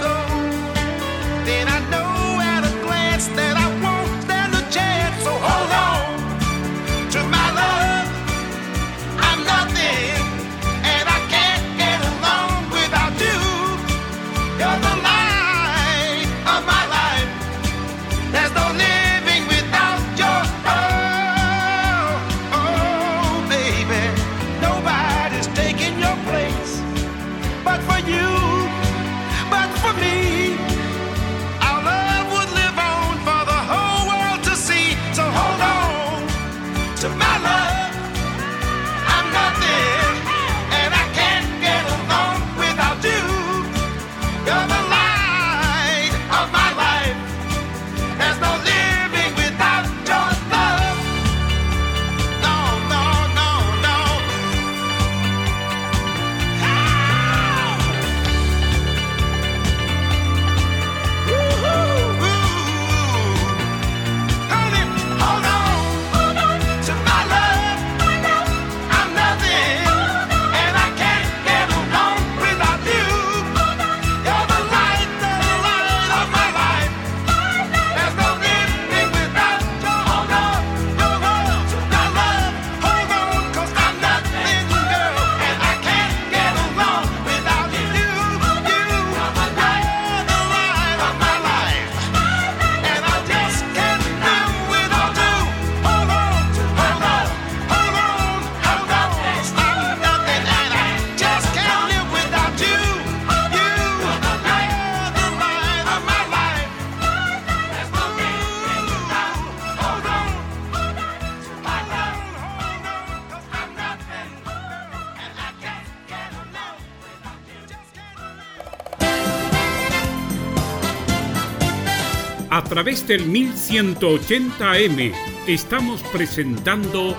A 122.74 122.82
través 122.82 123.06
del 123.06 123.30
1180M 123.30 125.14
estamos 125.46 126.02
presentando 126.12 127.16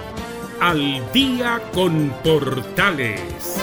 Al 0.60 1.02
día 1.14 1.62
con 1.74 2.14
Portales. 2.26 3.56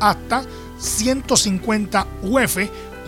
hasta 0.00 0.42
150 0.78 2.06
UF, 2.22 2.56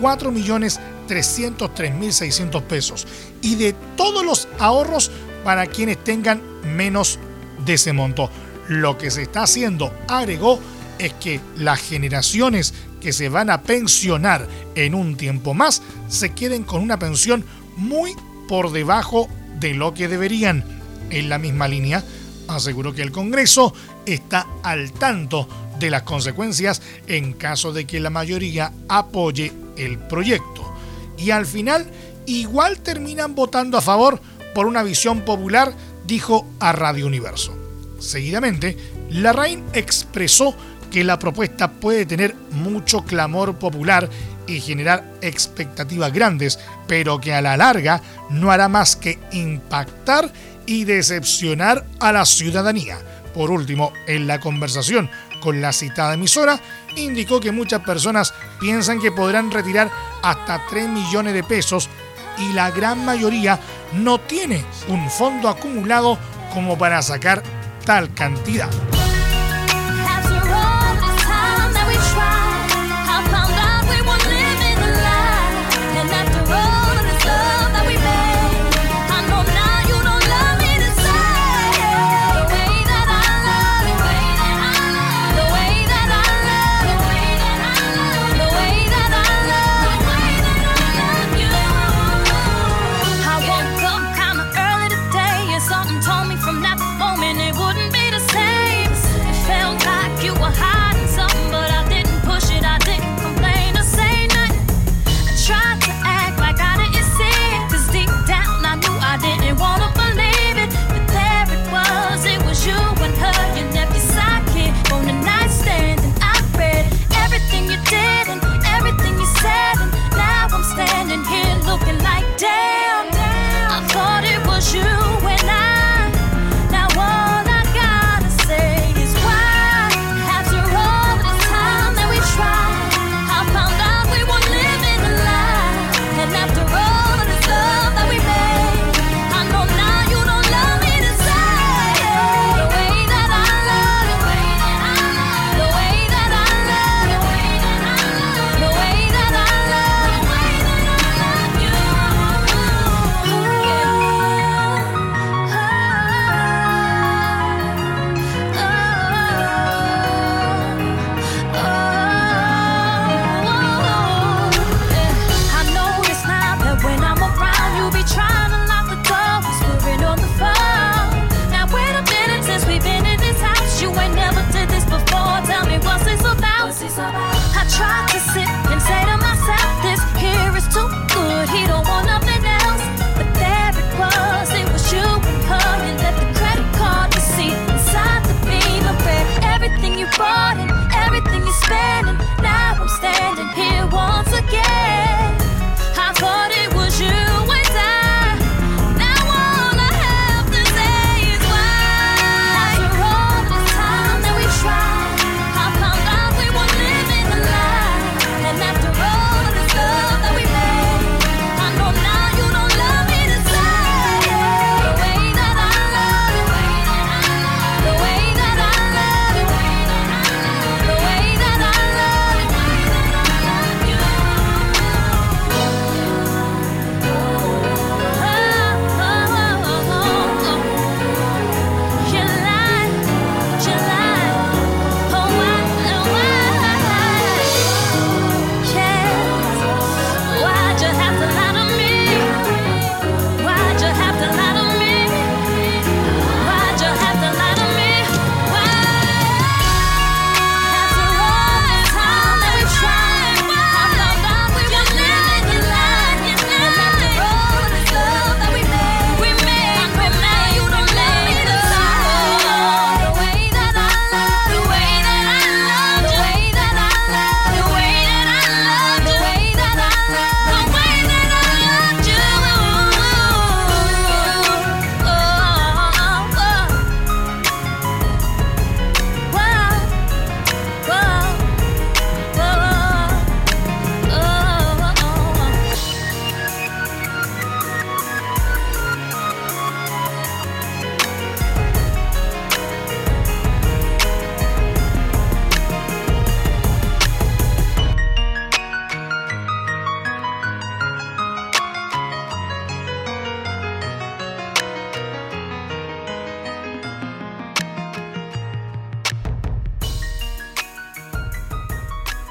4.303.600 0.01 2.63
pesos, 2.63 3.07
y 3.41 3.55
de 3.55 3.75
todos 3.97 4.23
los 4.25 4.49
ahorros 4.59 5.11
para 5.45 5.67
quienes 5.67 6.03
tengan 6.05 6.43
menos 6.77 7.19
de 7.65 7.75
ese 7.75 7.93
monto. 7.93 8.29
Lo 8.69 8.99
que 8.99 9.13
se 9.13 9.23
está 9.23 9.45
haciendo, 9.45 9.93
agregó, 10.09 10.59
es 10.99 11.13
que 11.15 11.41
las 11.57 11.81
generaciones 11.81 12.75
que 13.07 13.13
se 13.13 13.29
van 13.29 13.51
a 13.51 13.63
pensionar 13.63 14.49
en 14.75 14.93
un 14.93 15.17
tiempo 15.17 15.55
más 15.55 15.81
se 16.09 16.31
queden 16.31 16.65
con 16.65 16.83
una 16.83 16.99
pensión 16.99 17.45
muy 17.77 18.17
por 18.49 18.73
debajo 18.73 19.29
de 19.61 19.75
lo 19.75 19.95
que 19.95 20.09
deberían. 20.09 20.65
En 21.11 21.29
la 21.29 21.39
misma 21.39 21.69
línea, 21.69 22.03
aseguró 22.49 22.93
que 22.93 23.03
el 23.03 23.13
Congreso 23.13 23.73
está 24.07 24.49
al 24.65 24.91
tanto 24.91 25.49
de 25.79 25.89
las 25.89 26.03
consecuencias 26.03 26.83
en 27.07 27.35
caso 27.35 27.73
de 27.73 27.87
que 27.87 28.01
la 28.01 28.11
mayoría 28.11 28.73
apoye 28.89 29.53
el 29.77 29.99
proyecto. 29.99 30.75
Y 31.17 31.31
al 31.31 31.47
final, 31.47 31.89
igual 32.27 32.81
terminan 32.81 33.37
votando 33.37 33.79
a 33.79 33.83
favor 33.83 34.21
por 34.53 34.67
una 34.67 34.83
visión 34.83 35.21
popular, 35.21 35.73
dijo 36.09 36.45
a 36.59 36.73
Radio 36.73 37.07
Universo. 37.07 37.57
Seguidamente, 38.01 38.77
Larraín 39.11 39.63
expresó 39.75 40.57
que 40.97 41.05
la 41.05 41.19
propuesta 41.19 41.71
puede 41.73 42.07
tener 42.07 42.35
mucho 42.53 43.05
clamor 43.05 43.59
popular 43.59 44.09
y 44.47 44.63
generar 44.63 45.05
expectativas 45.21 46.11
grandes, 46.11 46.59
pero 46.89 47.21
que 47.21 47.35
a 47.35 47.43
la 47.43 47.55
larga 47.55 48.01
no 48.31 48.51
hará 48.51 48.71
más 48.71 48.97
que 48.97 49.19
impactar 49.33 50.33
y 50.65 50.85
decepcionar 50.85 51.85
a 52.01 52.13
la 52.13 52.25
ciudadanía. 52.25 52.97
Por 53.35 53.51
último, 53.51 53.93
en 54.07 54.27
la 54.27 54.41
conversación 54.41 55.11
con 55.43 55.61
la 55.61 55.75
citada 55.75 56.15
emisora, 56.15 56.59
indicó 56.97 57.41
que 57.41 57.53
muchas 57.53 57.83
personas 57.83 58.33
piensan 58.59 58.99
que 58.99 59.13
podrán 59.13 59.51
retirar 59.51 59.91
hasta 60.23 60.63
3 60.71 60.89
millones 60.89 61.35
de 61.35 61.45
pesos 61.45 61.91
y 62.39 62.55
la 62.55 62.71
gran 62.71 63.05
mayoría 63.05 63.61
no 63.93 64.19
tiene 64.19 64.65
un 64.89 65.11
fondo 65.11 65.51
acumulado 65.51 66.19
como 66.55 66.79
para 66.79 67.03
sacar 67.03 67.43
tal 67.85 68.15
cantidad. 68.15 68.71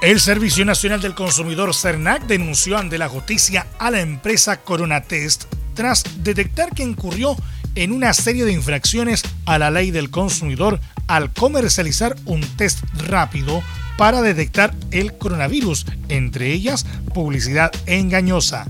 El 0.06 0.20
Servicio 0.20 0.64
Nacional 0.66 1.02
del 1.02 1.16
Consumidor 1.16 1.74
CERNAC 1.74 2.28
denunció 2.28 2.78
ante 2.78 3.00
la 3.00 3.10
justicia 3.10 3.66
a 3.80 3.90
la 3.90 4.02
empresa 4.02 4.58
Coronatest 4.58 5.46
tras 5.74 6.04
detectar 6.18 6.76
que 6.76 6.84
incurrió 6.84 7.36
en 7.74 7.92
una 7.92 8.14
serie 8.14 8.46
de 8.46 8.52
infracciones 8.52 9.24
a 9.48 9.58
la 9.58 9.72
ley 9.72 9.90
del 9.90 10.12
consumidor 10.12 10.80
al 11.08 11.34
comercializar 11.34 12.16
un 12.26 12.42
test 12.42 12.84
rápido 13.08 13.64
para 13.98 14.22
detectar 14.22 14.76
el 14.92 15.18
coronavirus, 15.18 15.88
entre 16.08 16.52
ellas 16.52 16.86
publicidad 17.16 17.72
engañosa. 17.88 18.68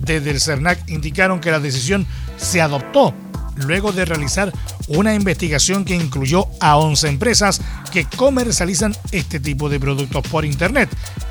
Desde 0.00 0.30
el 0.30 0.40
CERNAC 0.40 0.88
indicaron 0.88 1.40
que 1.40 1.50
la 1.50 1.60
decisión 1.60 2.06
se 2.38 2.62
adoptó 2.62 3.14
luego 3.56 3.92
de 3.92 4.06
realizar 4.06 4.54
una 4.88 5.14
investigación 5.14 5.84
que 5.84 5.94
incluyó 5.94 6.46
a 6.60 6.76
11 6.76 7.08
empresas 7.08 7.60
que 7.92 8.04
comercializan 8.04 8.96
este 9.12 9.40
tipo 9.40 9.68
de 9.68 9.80
productos 9.80 10.22
por 10.28 10.44
Internet. 10.44 10.88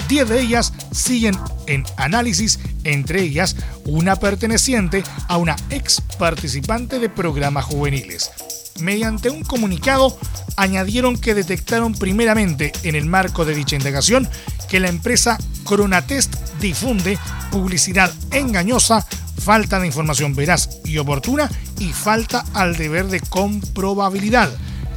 10 0.08 0.30
de 0.30 0.42
ellas 0.42 0.74
siguen 0.92 1.38
en 1.68 1.84
análisis, 1.98 2.60
entre 2.84 3.22
ellas 3.22 3.56
una 3.86 4.16
perteneciente 4.16 5.04
a 5.28 5.38
una 5.38 5.56
ex 5.70 6.02
participante 6.18 7.00
de 7.00 7.10
programas 7.10 7.66
juveniles. 7.66 8.32
Mediante 8.80 9.30
un 9.30 9.44
comunicado, 9.44 10.18
añadieron 10.56 11.18
que 11.18 11.34
detectaron 11.34 11.94
primeramente 11.94 12.72
en 12.84 12.96
el 12.96 13.06
marco 13.06 13.44
de 13.44 13.56
dicha 13.56 13.76
indagación 13.76 14.30
que 14.70 14.80
la 14.80 14.90
empresa 14.90 15.38
Coronatest 15.64 16.36
difunde 16.60 17.18
publicidad 17.52 18.12
engañosa 18.32 19.06
falta 19.38 19.80
de 19.80 19.88
información 19.88 20.36
veraz 20.36 20.70
y 20.84 20.98
oportuna 20.98 21.50
y 21.80 21.94
falta 21.94 22.46
al 22.54 22.76
deber 22.76 23.08
de 23.08 23.20
comprobabilidad. 23.20 24.50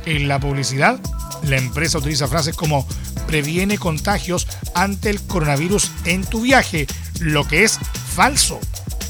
En 0.06 0.28
la 0.28 0.40
publicidad, 0.40 1.00
la 1.42 1.56
empresa 1.56 1.98
utiliza 1.98 2.28
frases 2.28 2.56
como 2.56 2.86
previene 3.26 3.78
contagios 3.78 4.46
ante 4.74 5.10
el 5.10 5.20
coronavirus 5.22 5.90
en 6.04 6.24
tu 6.24 6.42
viaje, 6.42 6.86
lo 7.20 7.46
que 7.46 7.64
es 7.64 7.78
falso, 8.14 8.58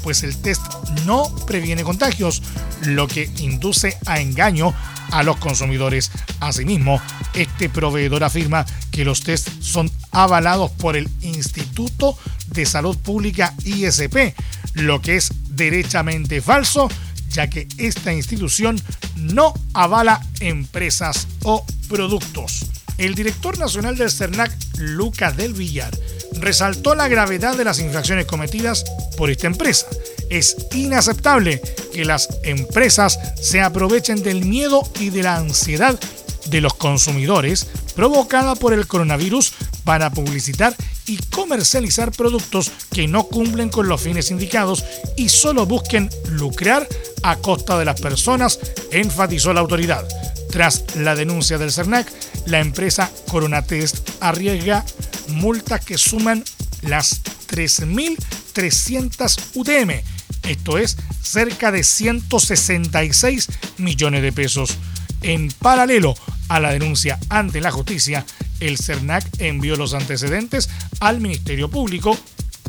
pues 0.02 0.22
el 0.22 0.36
test 0.36 0.62
no 1.06 1.34
previene 1.46 1.84
contagios, 1.84 2.42
lo 2.82 3.08
que 3.08 3.30
induce 3.38 3.96
a 4.06 4.20
engaño 4.20 4.74
a 5.10 5.22
los 5.22 5.36
consumidores. 5.36 6.10
Asimismo, 6.40 7.00
este 7.34 7.68
proveedor 7.68 8.24
afirma 8.24 8.66
que 8.90 9.04
los 9.04 9.22
tests 9.22 9.52
son 9.60 9.90
avalados 10.10 10.70
por 10.72 10.96
el 10.96 11.08
Instituto 11.22 12.16
de 12.48 12.66
Salud 12.66 12.96
Pública 12.98 13.54
ISP, 13.64 14.34
lo 14.74 15.00
que 15.00 15.16
es 15.16 15.30
derechamente 15.50 16.40
falso, 16.40 16.88
ya 17.30 17.48
que 17.48 17.68
esta 17.78 18.12
institución 18.12 18.80
no 19.16 19.54
avala 19.72 20.24
empresas 20.40 21.26
o 21.42 21.64
productos. 21.88 22.66
El 22.98 23.14
director 23.14 23.58
nacional 23.58 23.96
del 23.96 24.10
CERNAC, 24.10 24.52
Lucas 24.76 25.36
del 25.36 25.54
Villar, 25.54 25.90
resaltó 26.34 26.94
la 26.94 27.08
gravedad 27.08 27.56
de 27.56 27.64
las 27.64 27.78
infracciones 27.78 28.26
cometidas 28.26 28.84
por 29.16 29.30
esta 29.30 29.46
empresa. 29.46 29.86
Es 30.28 30.56
inaceptable 30.74 31.60
que 31.92 32.04
las 32.04 32.28
empresas 32.44 33.18
se 33.40 33.62
aprovechen 33.62 34.22
del 34.22 34.44
miedo 34.44 34.82
y 34.98 35.10
de 35.10 35.22
la 35.22 35.36
ansiedad 35.36 35.98
de 36.46 36.60
los 36.60 36.74
consumidores 36.74 37.66
provocada 37.94 38.54
por 38.54 38.72
el 38.72 38.86
coronavirus 38.86 39.52
para 39.84 40.10
publicitar 40.10 40.74
y 41.10 41.16
comercializar 41.30 42.12
productos 42.12 42.70
que 42.92 43.08
no 43.08 43.24
cumplen 43.24 43.68
con 43.68 43.88
los 43.88 44.00
fines 44.00 44.30
indicados 44.30 44.84
y 45.16 45.28
solo 45.28 45.66
busquen 45.66 46.08
lucrar 46.28 46.86
a 47.24 47.34
costa 47.34 47.76
de 47.76 47.84
las 47.84 48.00
personas, 48.00 48.60
enfatizó 48.92 49.52
la 49.52 49.58
autoridad. 49.58 50.06
Tras 50.50 50.84
la 50.94 51.16
denuncia 51.16 51.58
del 51.58 51.72
CERNAC, 51.72 52.06
la 52.46 52.60
empresa 52.60 53.10
Coronatest 53.28 54.08
arriesga 54.20 54.84
multas 55.26 55.84
que 55.84 55.98
suman 55.98 56.44
las 56.82 57.24
3.300 57.48 59.40
UTM, 59.54 60.04
esto 60.48 60.78
es 60.78 60.96
cerca 61.22 61.72
de 61.72 61.82
166 61.82 63.48
millones 63.78 64.22
de 64.22 64.30
pesos. 64.30 64.78
En 65.22 65.50
paralelo 65.50 66.14
a 66.48 66.60
la 66.60 66.72
denuncia 66.72 67.18
ante 67.28 67.60
la 67.60 67.70
justicia, 67.70 68.24
el 68.60 68.78
CERNAC 68.78 69.24
envió 69.38 69.76
los 69.76 69.94
antecedentes 69.94 70.68
al 71.00 71.20
Ministerio 71.20 71.70
Público 71.70 72.18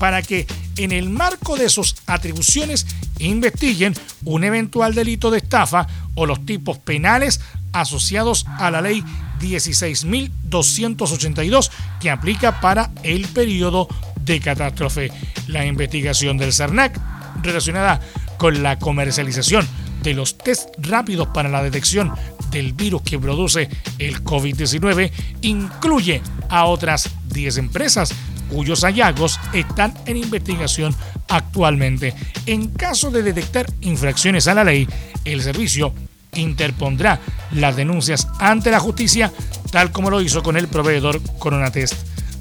para 0.02 0.22
que 0.22 0.46
en 0.78 0.92
el 0.92 1.10
marco 1.10 1.58
de 1.58 1.70
sus 1.70 1.96
atribuciones 2.08 2.86
investiguen 3.20 3.94
un 4.26 4.44
eventual 4.44 4.96
delito 4.96 5.30
de 5.30 5.38
estafa 5.38 5.86
o 6.16 6.26
los 6.26 6.44
tipos 6.46 6.80
penales 6.80 7.40
asociados 7.72 8.48
a 8.58 8.72
la 8.72 8.82
ley 8.82 9.04
16.282 9.40 11.70
que 12.00 12.10
aplica 12.10 12.60
para 12.60 12.90
el 13.04 13.28
periodo 13.28 13.88
de 14.22 14.40
catástrofe. 14.40 15.12
La 15.48 15.66
investigación 15.66 16.38
del 16.38 16.54
CERNAC 16.54 17.00
relacionada 17.44 18.02
con 18.38 18.64
la 18.64 18.80
comercialización 18.80 19.68
de 20.02 20.14
los 20.14 20.38
test 20.38 20.70
rápidos 20.78 21.28
para 21.30 21.50
la 21.50 21.64
detección 21.64 22.12
del 22.50 22.74
virus 22.74 23.02
que 23.04 23.20
produce 23.20 23.70
el 23.98 24.24
COVID-19 24.24 25.12
incluye 25.42 26.22
a 26.50 26.66
otras 26.66 27.10
10 27.30 27.58
empresas 27.58 28.14
cuyos 28.50 28.82
hallazgos 28.84 29.40
están 29.54 29.94
en 30.06 30.18
investigación 30.18 30.94
actualmente. 31.30 32.14
En 32.46 32.68
caso 32.70 33.10
de 33.10 33.24
detectar 33.24 33.66
infracciones 33.82 34.48
a 34.48 34.54
la 34.54 34.64
ley, 34.64 34.88
el 35.24 35.42
servicio 35.42 35.94
interpondrá 36.34 37.20
las 37.52 37.76
denuncias 37.76 38.28
ante 38.40 38.72
la 38.72 38.80
justicia, 38.80 39.32
tal 39.72 39.92
como 39.92 40.10
lo 40.10 40.22
hizo 40.22 40.44
con 40.44 40.58
el 40.58 40.68
proveedor 40.68 41.22
Coronatest. 41.40 41.96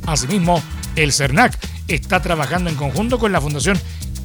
Asimismo, 0.06 0.62
el 0.96 1.12
CERNAC 1.12 1.56
está 1.86 2.20
trabajando 2.20 2.70
en 2.70 2.76
conjunto 2.76 3.18
con 3.18 3.32
la 3.32 3.40
Fundación 3.40 3.78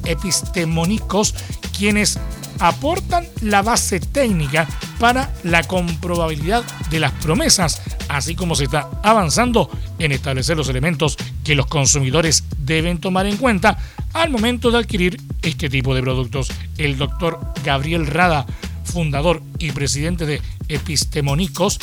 Epistemónicos, 0.06 1.34
quienes 1.76 2.18
aportan 2.58 3.26
la 3.42 3.62
base 3.62 4.00
técnica 4.00 4.66
para 4.98 5.32
la 5.42 5.62
comprobabilidad 5.62 6.64
de 6.90 7.00
las 7.00 7.12
promesas, 7.12 7.82
así 8.08 8.34
como 8.34 8.54
se 8.54 8.64
está 8.64 8.88
avanzando 9.02 9.70
en 9.98 10.12
establecer 10.12 10.56
los 10.56 10.68
elementos 10.68 11.16
que 11.44 11.54
los 11.54 11.66
consumidores 11.66 12.44
deben 12.58 12.98
tomar 12.98 13.26
en 13.26 13.36
cuenta 13.36 13.78
al 14.12 14.30
momento 14.30 14.70
de 14.70 14.78
adquirir 14.78 15.20
este 15.42 15.68
tipo 15.68 15.94
de 15.94 16.02
productos. 16.02 16.48
El 16.78 16.96
doctor 16.96 17.38
Gabriel 17.64 18.06
Rada, 18.06 18.46
fundador 18.84 19.42
y 19.58 19.72
presidente 19.72 20.24
de 20.24 20.40
Epistemónicos, 20.68 21.78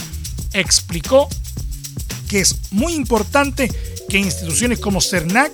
explicó 0.53 1.27
que 2.27 2.39
es 2.41 2.71
muy 2.71 2.93
importante 2.93 3.71
que 4.09 4.17
instituciones 4.17 4.79
como 4.79 5.01
CERNAC 5.01 5.51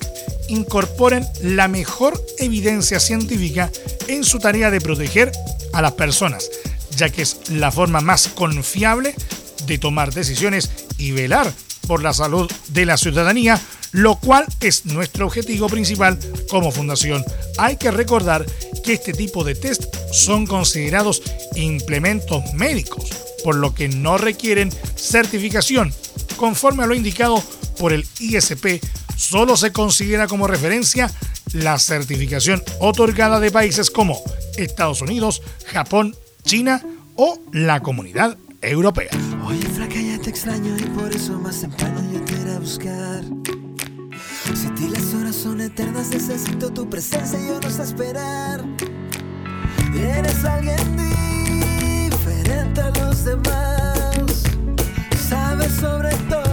incorporen 0.47 1.25
la 1.41 1.67
mejor 1.67 2.21
evidencia 2.38 2.99
científica 2.99 3.71
en 4.07 4.23
su 4.23 4.39
tarea 4.39 4.71
de 4.71 4.82
proteger 4.82 5.32
a 5.73 5.82
las 5.82 5.93
personas, 5.93 6.49
ya 6.95 7.09
que 7.09 7.21
es 7.21 7.38
la 7.49 7.71
forma 7.71 8.01
más 8.01 8.27
confiable 8.27 9.15
de 9.65 9.77
tomar 9.77 10.13
decisiones 10.13 10.69
y 10.97 11.11
velar 11.11 11.51
por 11.88 12.03
la 12.03 12.13
salud 12.13 12.51
de 12.69 12.86
la 12.86 12.97
ciudadanía, 12.97 13.59
lo 13.91 14.15
cual 14.19 14.45
es 14.59 14.86
nuestro 14.86 15.25
objetivo 15.25 15.67
principal 15.67 16.19
como 16.49 16.71
fundación. 16.71 17.23
Hay 17.57 17.77
que 17.77 17.91
recordar 17.91 18.45
que 18.84 18.93
este 18.93 19.13
tipo 19.13 19.43
de 19.43 19.55
test 19.55 19.84
son 20.11 20.45
considerados 20.45 21.21
implementos 21.55 22.43
médicos, 22.53 23.09
por 23.43 23.55
lo 23.55 23.73
que 23.73 23.88
no 23.88 24.17
requieren 24.17 24.71
certificación, 24.95 25.93
conforme 26.38 26.84
a 26.84 26.88
lo 26.88 26.95
indicado 26.95 27.43
por 27.77 27.93
el 27.93 28.05
ISP 28.19 28.82
solo 29.20 29.57
se 29.57 29.74
considera 29.74 30.28
como 30.28 30.47
referencia 30.47 31.11
la 31.51 31.78
certificación 31.78 32.63
otorgada 32.80 33.39
de 33.39 33.51
países 33.51 33.91
como 33.91 34.22
Estados 34.57 35.01
Unidos, 35.01 35.41
Japón, 35.67 36.15
China 36.43 36.82
o 37.15 37.38
la 37.51 37.82
Comunidad 37.82 38.38
Europea. 38.61 39.11
Oye, 39.45 39.67
flaca, 39.67 39.95
ya 39.95 40.20
te 40.20 40.30
extraño 40.30 40.76
y 40.78 40.84
por 40.97 41.11
eso 41.11 41.38
más 41.38 41.59
temprano 41.59 42.01
yo 42.13 42.22
te 42.22 42.34
iré 42.34 42.53
a 42.53 42.59
buscar. 42.59 43.24
Si 44.55 44.70
ti 44.70 44.88
las 44.89 45.13
horas 45.13 45.36
son 45.36 45.61
eternas, 45.61 46.09
necesito 46.09 46.72
tu 46.72 46.89
presencia 46.89 47.39
y 47.39 47.47
yo 47.47 47.59
no 47.59 47.70
sé 47.70 47.84
esperar. 47.84 48.63
Eres 49.93 50.45
alguien 50.45 50.97
diferente 52.09 52.82
a 52.82 52.89
los 52.91 53.26
demás. 53.26 54.43
Sabes 55.30 55.74
sobre 55.74 56.15
todo 56.30 56.49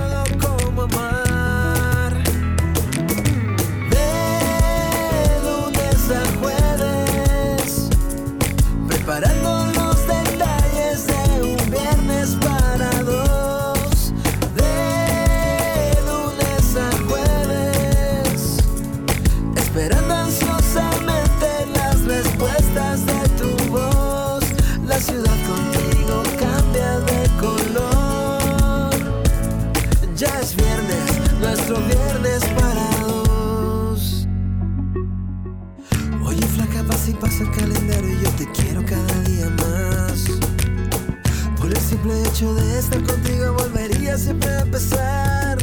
hecho 42.37 42.55
de 42.55 42.79
estar 42.79 43.03
contigo 43.05 43.55
volvería 43.55 44.19
siempre 44.19 44.51
a 44.51 44.61
empezar. 44.61 45.57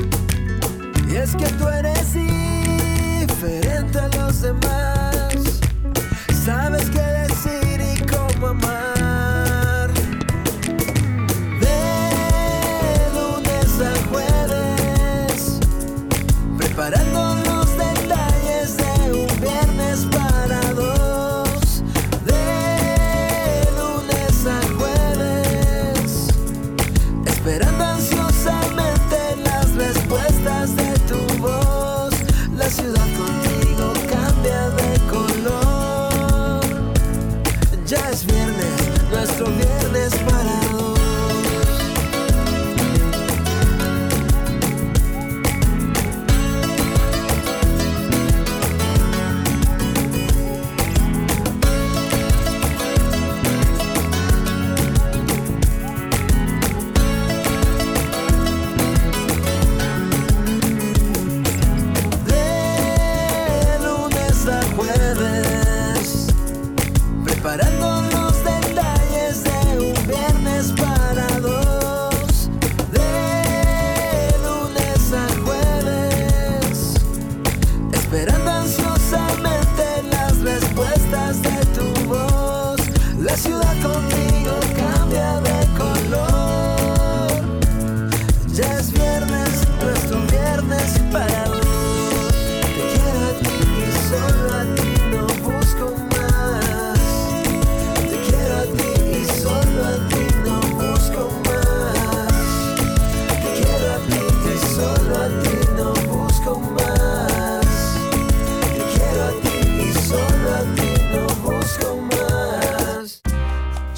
Y 1.08 1.16
es 1.18 1.36
que 1.36 1.46
tú 1.60 1.68
eres 1.68 2.14
diferente 2.16 4.00
a 4.00 4.08
los 4.08 4.42
demás. 4.42 4.93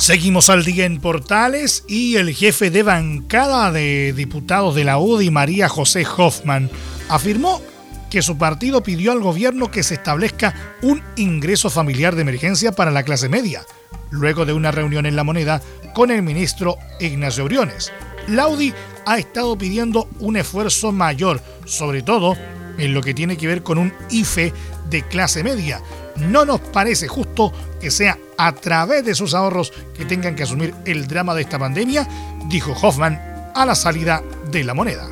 Seguimos 0.05 0.51
al 0.51 0.63
día 0.63 0.85
en 0.85 0.99
Portales 0.99 1.83
y 1.87 2.17
el 2.17 2.31
jefe 2.31 2.69
de 2.69 2.83
bancada 2.83 3.71
de 3.71 4.13
diputados 4.13 4.75
de 4.75 4.83
la 4.83 4.99
UDI, 4.99 5.31
María 5.31 5.67
José 5.67 6.05
Hoffman, 6.05 6.69
afirmó 7.09 7.59
que 8.11 8.21
su 8.21 8.37
partido 8.37 8.83
pidió 8.83 9.11
al 9.11 9.19
gobierno 9.19 9.71
que 9.71 9.81
se 9.81 9.95
establezca 9.95 10.75
un 10.83 11.01
ingreso 11.15 11.71
familiar 11.71 12.13
de 12.13 12.21
emergencia 12.21 12.71
para 12.71 12.91
la 12.91 13.01
clase 13.01 13.29
media, 13.29 13.65
luego 14.11 14.45
de 14.45 14.53
una 14.53 14.69
reunión 14.69 15.07
en 15.07 15.15
La 15.15 15.23
Moneda 15.23 15.59
con 15.95 16.11
el 16.11 16.21
ministro 16.21 16.77
Ignacio 16.99 17.45
Briones. 17.45 17.91
La 18.27 18.47
UDI 18.47 18.75
ha 19.07 19.17
estado 19.17 19.57
pidiendo 19.57 20.07
un 20.19 20.37
esfuerzo 20.37 20.91
mayor, 20.91 21.41
sobre 21.65 22.03
todo 22.03 22.37
en 22.77 22.93
lo 22.93 23.01
que 23.01 23.15
tiene 23.15 23.37
que 23.37 23.47
ver 23.47 23.63
con 23.63 23.79
un 23.79 23.91
IFE 24.11 24.53
de 24.87 25.01
clase 25.01 25.43
media. 25.43 25.81
No 26.17 26.45
nos 26.45 26.59
parece 26.61 27.07
justo 27.07 27.51
que 27.79 27.91
sea 27.91 28.17
a 28.37 28.53
través 28.53 29.05
de 29.05 29.15
sus 29.15 29.33
ahorros 29.33 29.73
que 29.95 30.05
tengan 30.05 30.35
que 30.35 30.43
asumir 30.43 30.73
el 30.85 31.07
drama 31.07 31.33
de 31.35 31.41
esta 31.41 31.59
pandemia, 31.59 32.07
dijo 32.47 32.71
Hoffman 32.71 33.51
a 33.53 33.65
la 33.65 33.75
salida 33.75 34.23
de 34.51 34.63
la 34.63 34.73
moneda. 34.73 35.07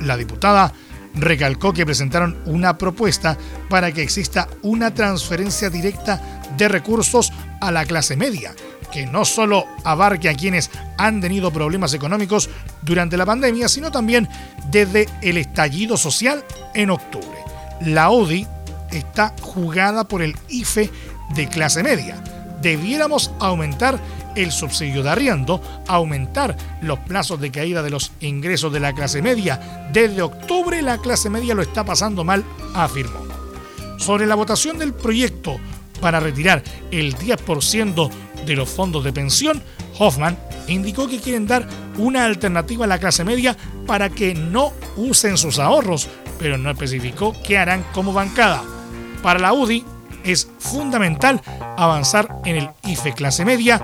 La 0.00 0.16
diputada 0.16 0.72
recalcó 1.14 1.72
que 1.72 1.86
presentaron 1.86 2.38
una 2.46 2.78
propuesta 2.78 3.36
para 3.68 3.92
que 3.92 4.02
exista 4.02 4.48
una 4.62 4.94
transferencia 4.94 5.70
directa 5.70 6.42
de 6.56 6.68
recursos 6.68 7.32
a 7.60 7.70
la 7.70 7.84
clase 7.84 8.16
media, 8.16 8.54
que 8.92 9.06
no 9.06 9.24
solo 9.24 9.66
abarque 9.84 10.28
a 10.28 10.34
quienes 10.34 10.70
han 10.96 11.20
tenido 11.20 11.52
problemas 11.52 11.92
económicos 11.94 12.48
durante 12.82 13.16
la 13.16 13.26
pandemia, 13.26 13.68
sino 13.68 13.90
también 13.90 14.28
desde 14.70 15.08
el 15.22 15.36
estallido 15.36 15.96
social 15.96 16.44
en 16.74 16.90
octubre. 16.90 17.38
La 17.80 18.10
UDI 18.10 18.46
está 18.90 19.34
jugada 19.40 20.04
por 20.04 20.22
el 20.22 20.36
IFE 20.48 20.90
de 21.34 21.48
clase 21.48 21.82
media. 21.82 22.22
Debiéramos 22.60 23.30
aumentar 23.38 24.00
el 24.34 24.52
subsidio 24.52 25.02
de 25.02 25.10
arriendo, 25.10 25.60
aumentar 25.86 26.56
los 26.80 26.98
plazos 27.00 27.40
de 27.40 27.50
caída 27.50 27.82
de 27.82 27.90
los 27.90 28.12
ingresos 28.20 28.72
de 28.72 28.80
la 28.80 28.92
clase 28.92 29.22
media. 29.22 29.88
Desde 29.92 30.22
octubre 30.22 30.80
la 30.82 30.98
clase 30.98 31.30
media 31.30 31.54
lo 31.54 31.62
está 31.62 31.84
pasando 31.84 32.24
mal, 32.24 32.44
afirmó. 32.74 33.26
Sobre 33.98 34.26
la 34.26 34.36
votación 34.36 34.78
del 34.78 34.94
proyecto 34.94 35.58
para 36.00 36.20
retirar 36.20 36.62
el 36.90 37.16
10% 37.16 38.10
de 38.46 38.56
los 38.56 38.68
fondos 38.68 39.02
de 39.02 39.12
pensión, 39.12 39.62
Hoffman 39.98 40.38
indicó 40.68 41.08
que 41.08 41.20
quieren 41.20 41.46
dar 41.46 41.66
una 41.96 42.24
alternativa 42.24 42.84
a 42.84 42.88
la 42.88 42.98
clase 42.98 43.24
media 43.24 43.56
para 43.86 44.08
que 44.08 44.34
no 44.34 44.72
usen 44.96 45.36
sus 45.36 45.58
ahorros, 45.58 46.08
pero 46.38 46.56
no 46.56 46.70
especificó 46.70 47.34
qué 47.44 47.58
harán 47.58 47.84
como 47.92 48.12
bancada. 48.12 48.62
Para 49.22 49.38
la 49.38 49.52
UDI 49.52 49.84
es 50.24 50.48
fundamental 50.58 51.40
avanzar 51.76 52.28
en 52.44 52.56
el 52.56 52.70
IFE 52.82 53.12
clase 53.12 53.44
media. 53.44 53.80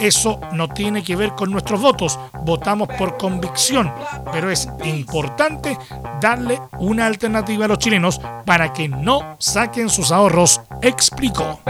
Eso 0.00 0.40
no 0.52 0.68
tiene 0.68 1.02
que 1.02 1.16
ver 1.16 1.34
con 1.34 1.50
nuestros 1.50 1.80
votos, 1.80 2.18
votamos 2.42 2.88
por 2.98 3.16
convicción, 3.16 3.92
pero 4.32 4.50
es 4.50 4.68
importante 4.84 5.78
darle 6.20 6.60
una 6.78 7.06
alternativa 7.06 7.66
a 7.66 7.68
los 7.68 7.78
chilenos 7.78 8.20
para 8.44 8.72
que 8.72 8.88
no 8.88 9.36
saquen 9.38 9.88
sus 9.88 10.10
ahorros, 10.10 10.60
explicó. 10.82 11.60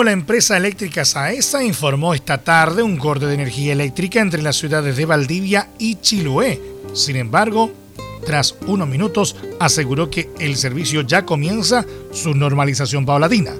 La 0.00 0.12
empresa 0.12 0.56
eléctrica 0.56 1.04
Saesa 1.04 1.62
informó 1.62 2.14
esta 2.14 2.38
tarde 2.38 2.82
un 2.82 2.96
corte 2.96 3.26
de 3.26 3.34
energía 3.34 3.74
eléctrica 3.74 4.20
entre 4.20 4.40
las 4.40 4.56
ciudades 4.56 4.96
de 4.96 5.04
Valdivia 5.04 5.68
y 5.78 5.96
Chiloé. 5.96 6.58
Sin 6.94 7.16
embargo, 7.16 7.70
tras 8.24 8.54
unos 8.66 8.88
minutos 8.88 9.36
aseguró 9.60 10.08
que 10.08 10.30
el 10.40 10.56
servicio 10.56 11.02
ya 11.02 11.26
comienza 11.26 11.84
su 12.10 12.34
normalización 12.34 13.04
paulatina. 13.04 13.52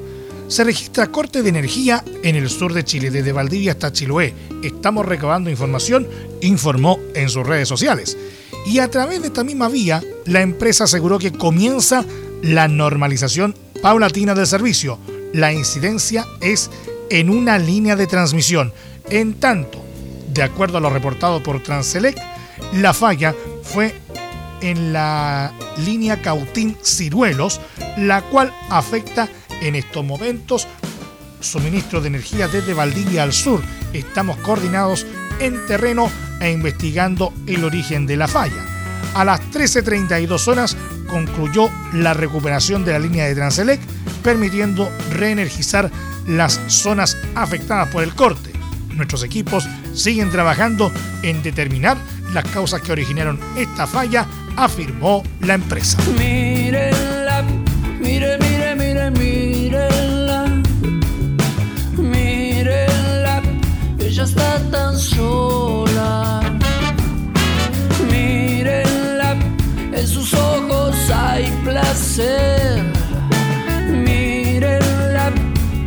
Se 0.49 0.65
registra 0.65 1.09
corte 1.09 1.43
de 1.43 1.51
energía 1.51 2.03
en 2.23 2.35
el 2.35 2.49
sur 2.49 2.73
de 2.73 2.85
Chile, 2.85 3.11
desde 3.11 3.33
Valdivia 3.33 3.73
hasta 3.73 3.93
Chiloé. 3.93 4.35
Estamos 4.63 5.05
recabando 5.05 5.51
información, 5.51 6.09
informó 6.41 6.99
en 7.15 7.29
sus 7.29 7.47
redes 7.47 7.69
sociales. 7.69 8.17
Y 8.67 8.79
a 8.79 8.91
través 8.91 9.21
de 9.21 9.29
esta 9.29 9.45
misma 9.45 9.69
vía, 9.69 10.03
la 10.25 10.41
empresa 10.41 10.85
aseguró 10.85 11.19
que 11.19 11.33
comienza 11.33 12.05
la 12.43 12.69
normalización 12.69 13.55
paulatina 13.83 14.35
del 14.35 14.47
servicio, 14.47 14.99
la 15.33 15.53
incidencia 15.53 16.27
es 16.41 16.71
en 17.11 17.31
una 17.31 17.59
línea 17.59 17.97
de 17.97 18.07
transmisión. 18.07 18.73
En 19.11 19.35
tanto, 19.35 19.83
de 20.29 20.43
acuerdo 20.43 20.79
a 20.79 20.81
lo 20.81 20.91
reportado 20.91 21.43
por 21.43 21.63
Transelec, 21.63 22.17
la 22.75 22.95
falla 22.95 23.35
fue 23.63 23.95
en 24.61 24.93
la 24.93 25.53
línea 25.85 26.23
Cautín-Ciruelos, 26.23 27.61
la 27.99 28.23
cual 28.23 28.53
afecta 28.71 29.29
en 29.61 29.75
estos 29.75 30.05
momentos 30.05 30.67
suministro 31.41 32.01
de 32.01 32.09
energía 32.09 32.49
desde 32.49 32.75
Valdivia 32.75 33.25
al 33.25 33.33
sur. 33.33 33.61
Estamos 33.93 34.37
coordinados 34.39 35.07
en 35.41 35.67
terreno 35.67 36.11
e 36.41 36.51
investigando 36.51 37.33
el 37.47 37.65
origen 37.65 38.07
de 38.07 38.17
la 38.17 38.29
falla. 38.29 38.72
A 39.15 39.25
las 39.25 39.41
13.32 39.53 40.49
horas 40.49 40.77
concluyó 41.07 41.71
la 41.93 42.15
recuperación 42.15 42.85
de 42.85 42.93
la 42.93 42.99
línea 42.99 43.27
de 43.27 43.35
Transelec 43.35 43.81
permitiendo 44.23 44.91
reenergizar 45.11 45.91
las 46.27 46.61
zonas 46.69 47.17
afectadas 47.35 47.89
por 47.89 48.03
el 48.03 48.15
corte. 48.15 48.53
Nuestros 48.95 49.23
equipos 49.23 49.69
siguen 49.95 50.31
trabajando 50.31 50.93
en 51.23 51.43
determinar 51.43 51.97
las 52.33 52.45
causas 52.45 52.81
que 52.81 52.93
originaron 52.93 53.39
esta 53.57 53.87
falla, 53.87 54.27
afirmó 54.57 55.23
la 55.41 55.55
empresa. 55.55 55.99
Mírenla, 56.19 57.45
mire, 58.01 58.39
mire, 58.39 58.75
mire, 58.75 59.11
mírenla. 59.11 60.63
Mírenla, 61.97 63.43
ella 63.99 64.25
está 64.25 64.59
tan 64.71 64.99
placer 71.93 72.83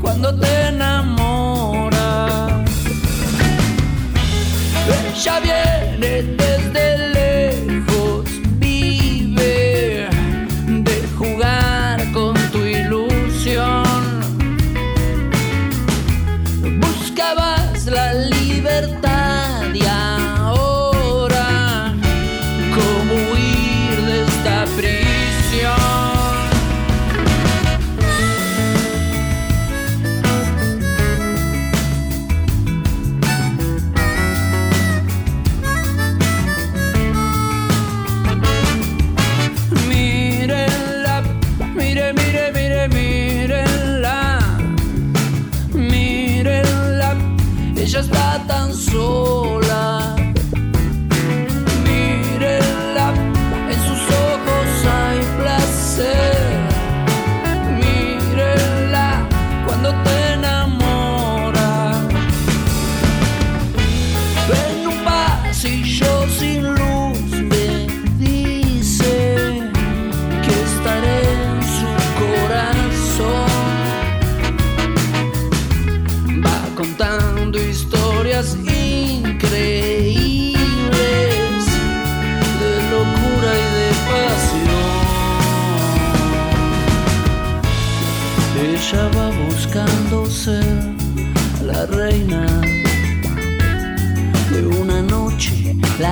cuando 0.02 0.40
te 0.40 0.68
enamoras. 0.68 2.00
Ella 5.16 5.40
viene 5.40 5.98
desde 6.00 6.45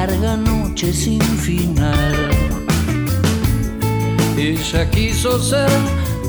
larga 0.06 0.36
noche 0.36 0.92
sin 0.92 1.22
final. 1.22 2.30
Ella 4.38 4.90
quiso 4.90 5.40
ser 5.40 5.70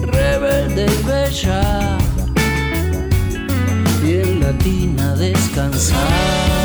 rebelde 0.02 0.86
y 0.86 1.02
bella 1.04 1.98
y 4.04 4.12
en 4.12 4.40
latina 4.40 5.16
descansar. 5.16 6.63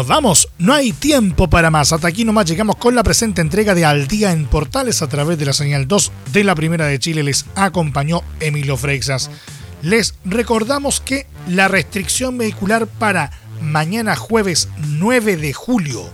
Nos 0.00 0.06
vamos, 0.06 0.48
no 0.56 0.72
hay 0.72 0.94
tiempo 0.94 1.50
para 1.50 1.70
más. 1.70 1.92
Hasta 1.92 2.08
aquí 2.08 2.24
nomás 2.24 2.46
llegamos 2.46 2.76
con 2.76 2.94
la 2.94 3.02
presente 3.02 3.42
entrega 3.42 3.74
de 3.74 3.84
Al 3.84 4.08
Día 4.08 4.32
en 4.32 4.46
Portales 4.46 5.02
a 5.02 5.08
través 5.10 5.36
de 5.36 5.44
la 5.44 5.52
señal 5.52 5.86
2 5.86 6.12
de 6.32 6.42
la 6.42 6.54
Primera 6.54 6.86
de 6.86 6.98
Chile. 6.98 7.22
Les 7.22 7.44
acompañó 7.54 8.22
Emilio 8.40 8.78
Freixas. 8.78 9.30
Les 9.82 10.14
recordamos 10.24 11.02
que 11.02 11.26
la 11.48 11.68
restricción 11.68 12.38
vehicular 12.38 12.86
para 12.86 13.30
mañana 13.60 14.16
jueves 14.16 14.70
9 14.88 15.36
de 15.36 15.52
julio 15.52 16.08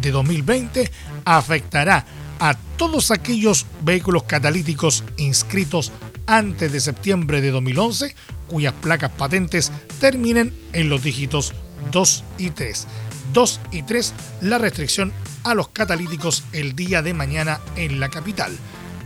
de 0.00 0.10
2020 0.10 0.90
afectará 1.26 2.06
a 2.40 2.54
todos 2.78 3.10
aquellos 3.10 3.66
vehículos 3.82 4.22
catalíticos 4.22 5.04
inscritos 5.18 5.92
antes 6.26 6.72
de 6.72 6.80
septiembre 6.80 7.42
de 7.42 7.50
2011 7.50 8.14
cuyas 8.46 8.72
placas 8.80 9.10
patentes 9.10 9.70
terminen 10.00 10.54
en 10.72 10.88
los 10.88 11.02
dígitos 11.02 11.52
2 11.92 12.24
y 12.38 12.50
3. 12.50 12.86
2 13.32 13.60
y 13.72 13.82
3 13.82 14.14
la 14.42 14.58
restricción 14.58 15.12
a 15.44 15.54
los 15.54 15.68
catalíticos 15.68 16.44
el 16.52 16.74
día 16.74 17.02
de 17.02 17.14
mañana 17.14 17.60
en 17.76 18.00
la 18.00 18.08
capital. 18.08 18.56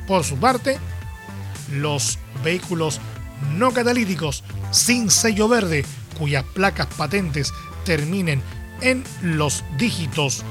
Por 0.07 0.25
su 0.25 0.37
parte, 0.37 0.79
los 1.71 2.19
vehículos 2.43 3.01
no 3.57 3.73
catalíticos 3.73 4.45
sin 4.71 5.11
sello 5.11 5.49
verde 5.49 5.85
cuyas 6.19 6.45
placas 6.55 6.87
patentes 6.97 7.53
terminen 7.85 8.43
en 8.81 9.05
los 9.23 9.65
dígitos 9.79 10.45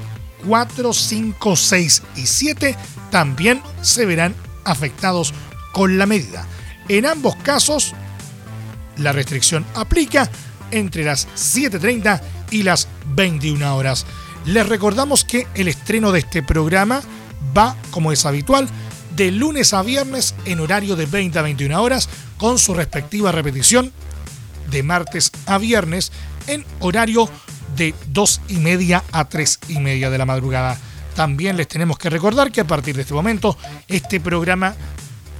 4, 0.46 0.92
5, 0.92 1.56
6 1.56 2.02
y 2.16 2.26
7 2.26 2.76
también 3.10 3.62
se 3.82 4.06
verán 4.06 4.34
afectados 4.64 5.32
con 5.72 5.98
la 5.98 6.06
medida. 6.06 6.46
En 6.88 7.06
ambos 7.06 7.36
casos, 7.36 7.94
la 8.96 9.12
restricción 9.12 9.64
aplica 9.74 10.28
entre 10.70 11.04
las 11.04 11.28
7.30 11.28 12.20
y 12.52 12.62
las 12.62 12.86
21 13.14 13.76
horas. 13.76 14.06
Les 14.44 14.68
recordamos 14.68 15.24
que 15.24 15.46
el 15.54 15.68
estreno 15.68 16.12
de 16.12 16.20
este 16.20 16.42
programa 16.42 17.02
va, 17.56 17.76
como 17.90 18.12
es 18.12 18.24
habitual, 18.26 18.68
de 19.16 19.30
lunes 19.30 19.74
a 19.74 19.82
viernes 19.82 20.34
en 20.44 20.60
horario 20.60 20.96
de 20.96 21.06
20 21.06 21.38
a 21.38 21.42
21 21.42 21.82
horas, 21.82 22.08
con 22.36 22.58
su 22.58 22.74
respectiva 22.74 23.32
repetición 23.32 23.92
de 24.70 24.82
martes 24.82 25.30
a 25.46 25.58
viernes 25.58 26.12
en 26.46 26.64
horario 26.80 27.28
de 27.76 27.94
2 28.08 28.40
y 28.48 28.56
media 28.56 29.02
a 29.12 29.28
3 29.28 29.58
y 29.68 29.78
media 29.78 30.10
de 30.10 30.18
la 30.18 30.26
madrugada. 30.26 30.78
También 31.14 31.56
les 31.56 31.68
tenemos 31.68 31.98
que 31.98 32.10
recordar 32.10 32.50
que 32.50 32.62
a 32.62 32.66
partir 32.66 32.96
de 32.96 33.02
este 33.02 33.14
momento 33.14 33.56
este 33.88 34.18
programa 34.18 34.74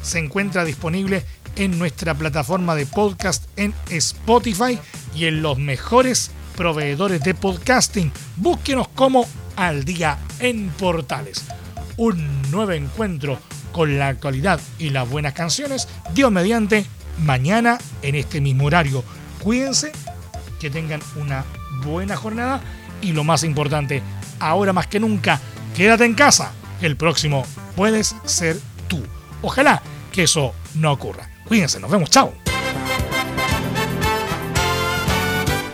se 0.03 0.19
encuentra 0.19 0.65
disponible 0.65 1.25
en 1.57 1.79
nuestra 1.79 2.15
plataforma 2.15 2.75
de 2.75 2.87
podcast 2.87 3.45
en 3.57 3.75
Spotify 3.91 4.79
y 5.15 5.27
en 5.27 5.43
los 5.43 5.59
mejores 5.59 6.31
proveedores 6.57 7.23
de 7.23 7.35
podcasting. 7.35 8.13
Búsquenos 8.37 8.89
como 8.89 9.27
Al 9.57 9.85
Día 9.85 10.19
en 10.39 10.69
Portales. 10.71 11.45
Un 11.97 12.51
nuevo 12.51 12.73
encuentro 12.73 13.39
con 13.73 13.99
la 13.99 14.09
actualidad 14.09 14.61
y 14.79 14.91
las 14.91 15.09
buenas 15.09 15.33
canciones. 15.33 15.89
Dios 16.15 16.31
mediante, 16.31 16.87
mañana 17.19 17.79
en 18.03 18.15
este 18.15 18.41
mismo 18.41 18.67
horario. 18.67 19.05
Cuídense, 19.43 19.93
que 20.61 20.71
tengan 20.71 21.01
una 21.17 21.45
buena 21.85 22.17
jornada 22.17 22.61
y 23.01 23.13
lo 23.13 23.25
más 23.25 23.43
importante, 23.43 24.03
ahora 24.39 24.73
más 24.73 24.87
que 24.87 25.01
nunca, 25.01 25.41
quédate 25.77 26.05
en 26.05 26.15
casa. 26.15 26.53
El 26.81 26.97
próximo 26.97 27.45
puedes 27.77 28.15
ser 28.25 28.59
tú. 28.89 29.03
Ojalá 29.43 29.83
que 30.13 30.25
eso 30.25 30.55
no 30.75 30.93
ocurra. 30.93 31.29
Cuídense, 31.47 31.81
nos 31.81 31.91
vemos, 31.91 32.11
chao. 32.11 32.42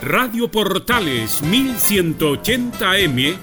Radio 0.08 0.50
Portales 0.50 1.42
1180M 1.44 3.36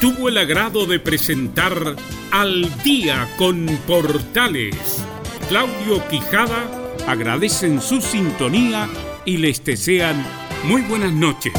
tuvo 0.00 0.28
el 0.28 0.38
agrado 0.38 0.86
de 0.86 1.00
presentar 1.00 1.96
Al 2.30 2.70
día 2.84 3.28
con 3.36 3.66
Portales. 3.88 5.04
Claudio 5.48 6.06
Quijada 6.08 6.94
agradecen 7.08 7.80
su 7.80 8.00
sintonía 8.00 8.88
y 9.24 9.38
les 9.38 9.64
desean 9.64 10.24
muy 10.62 10.82
buenas 10.82 11.12
noches. 11.12 11.54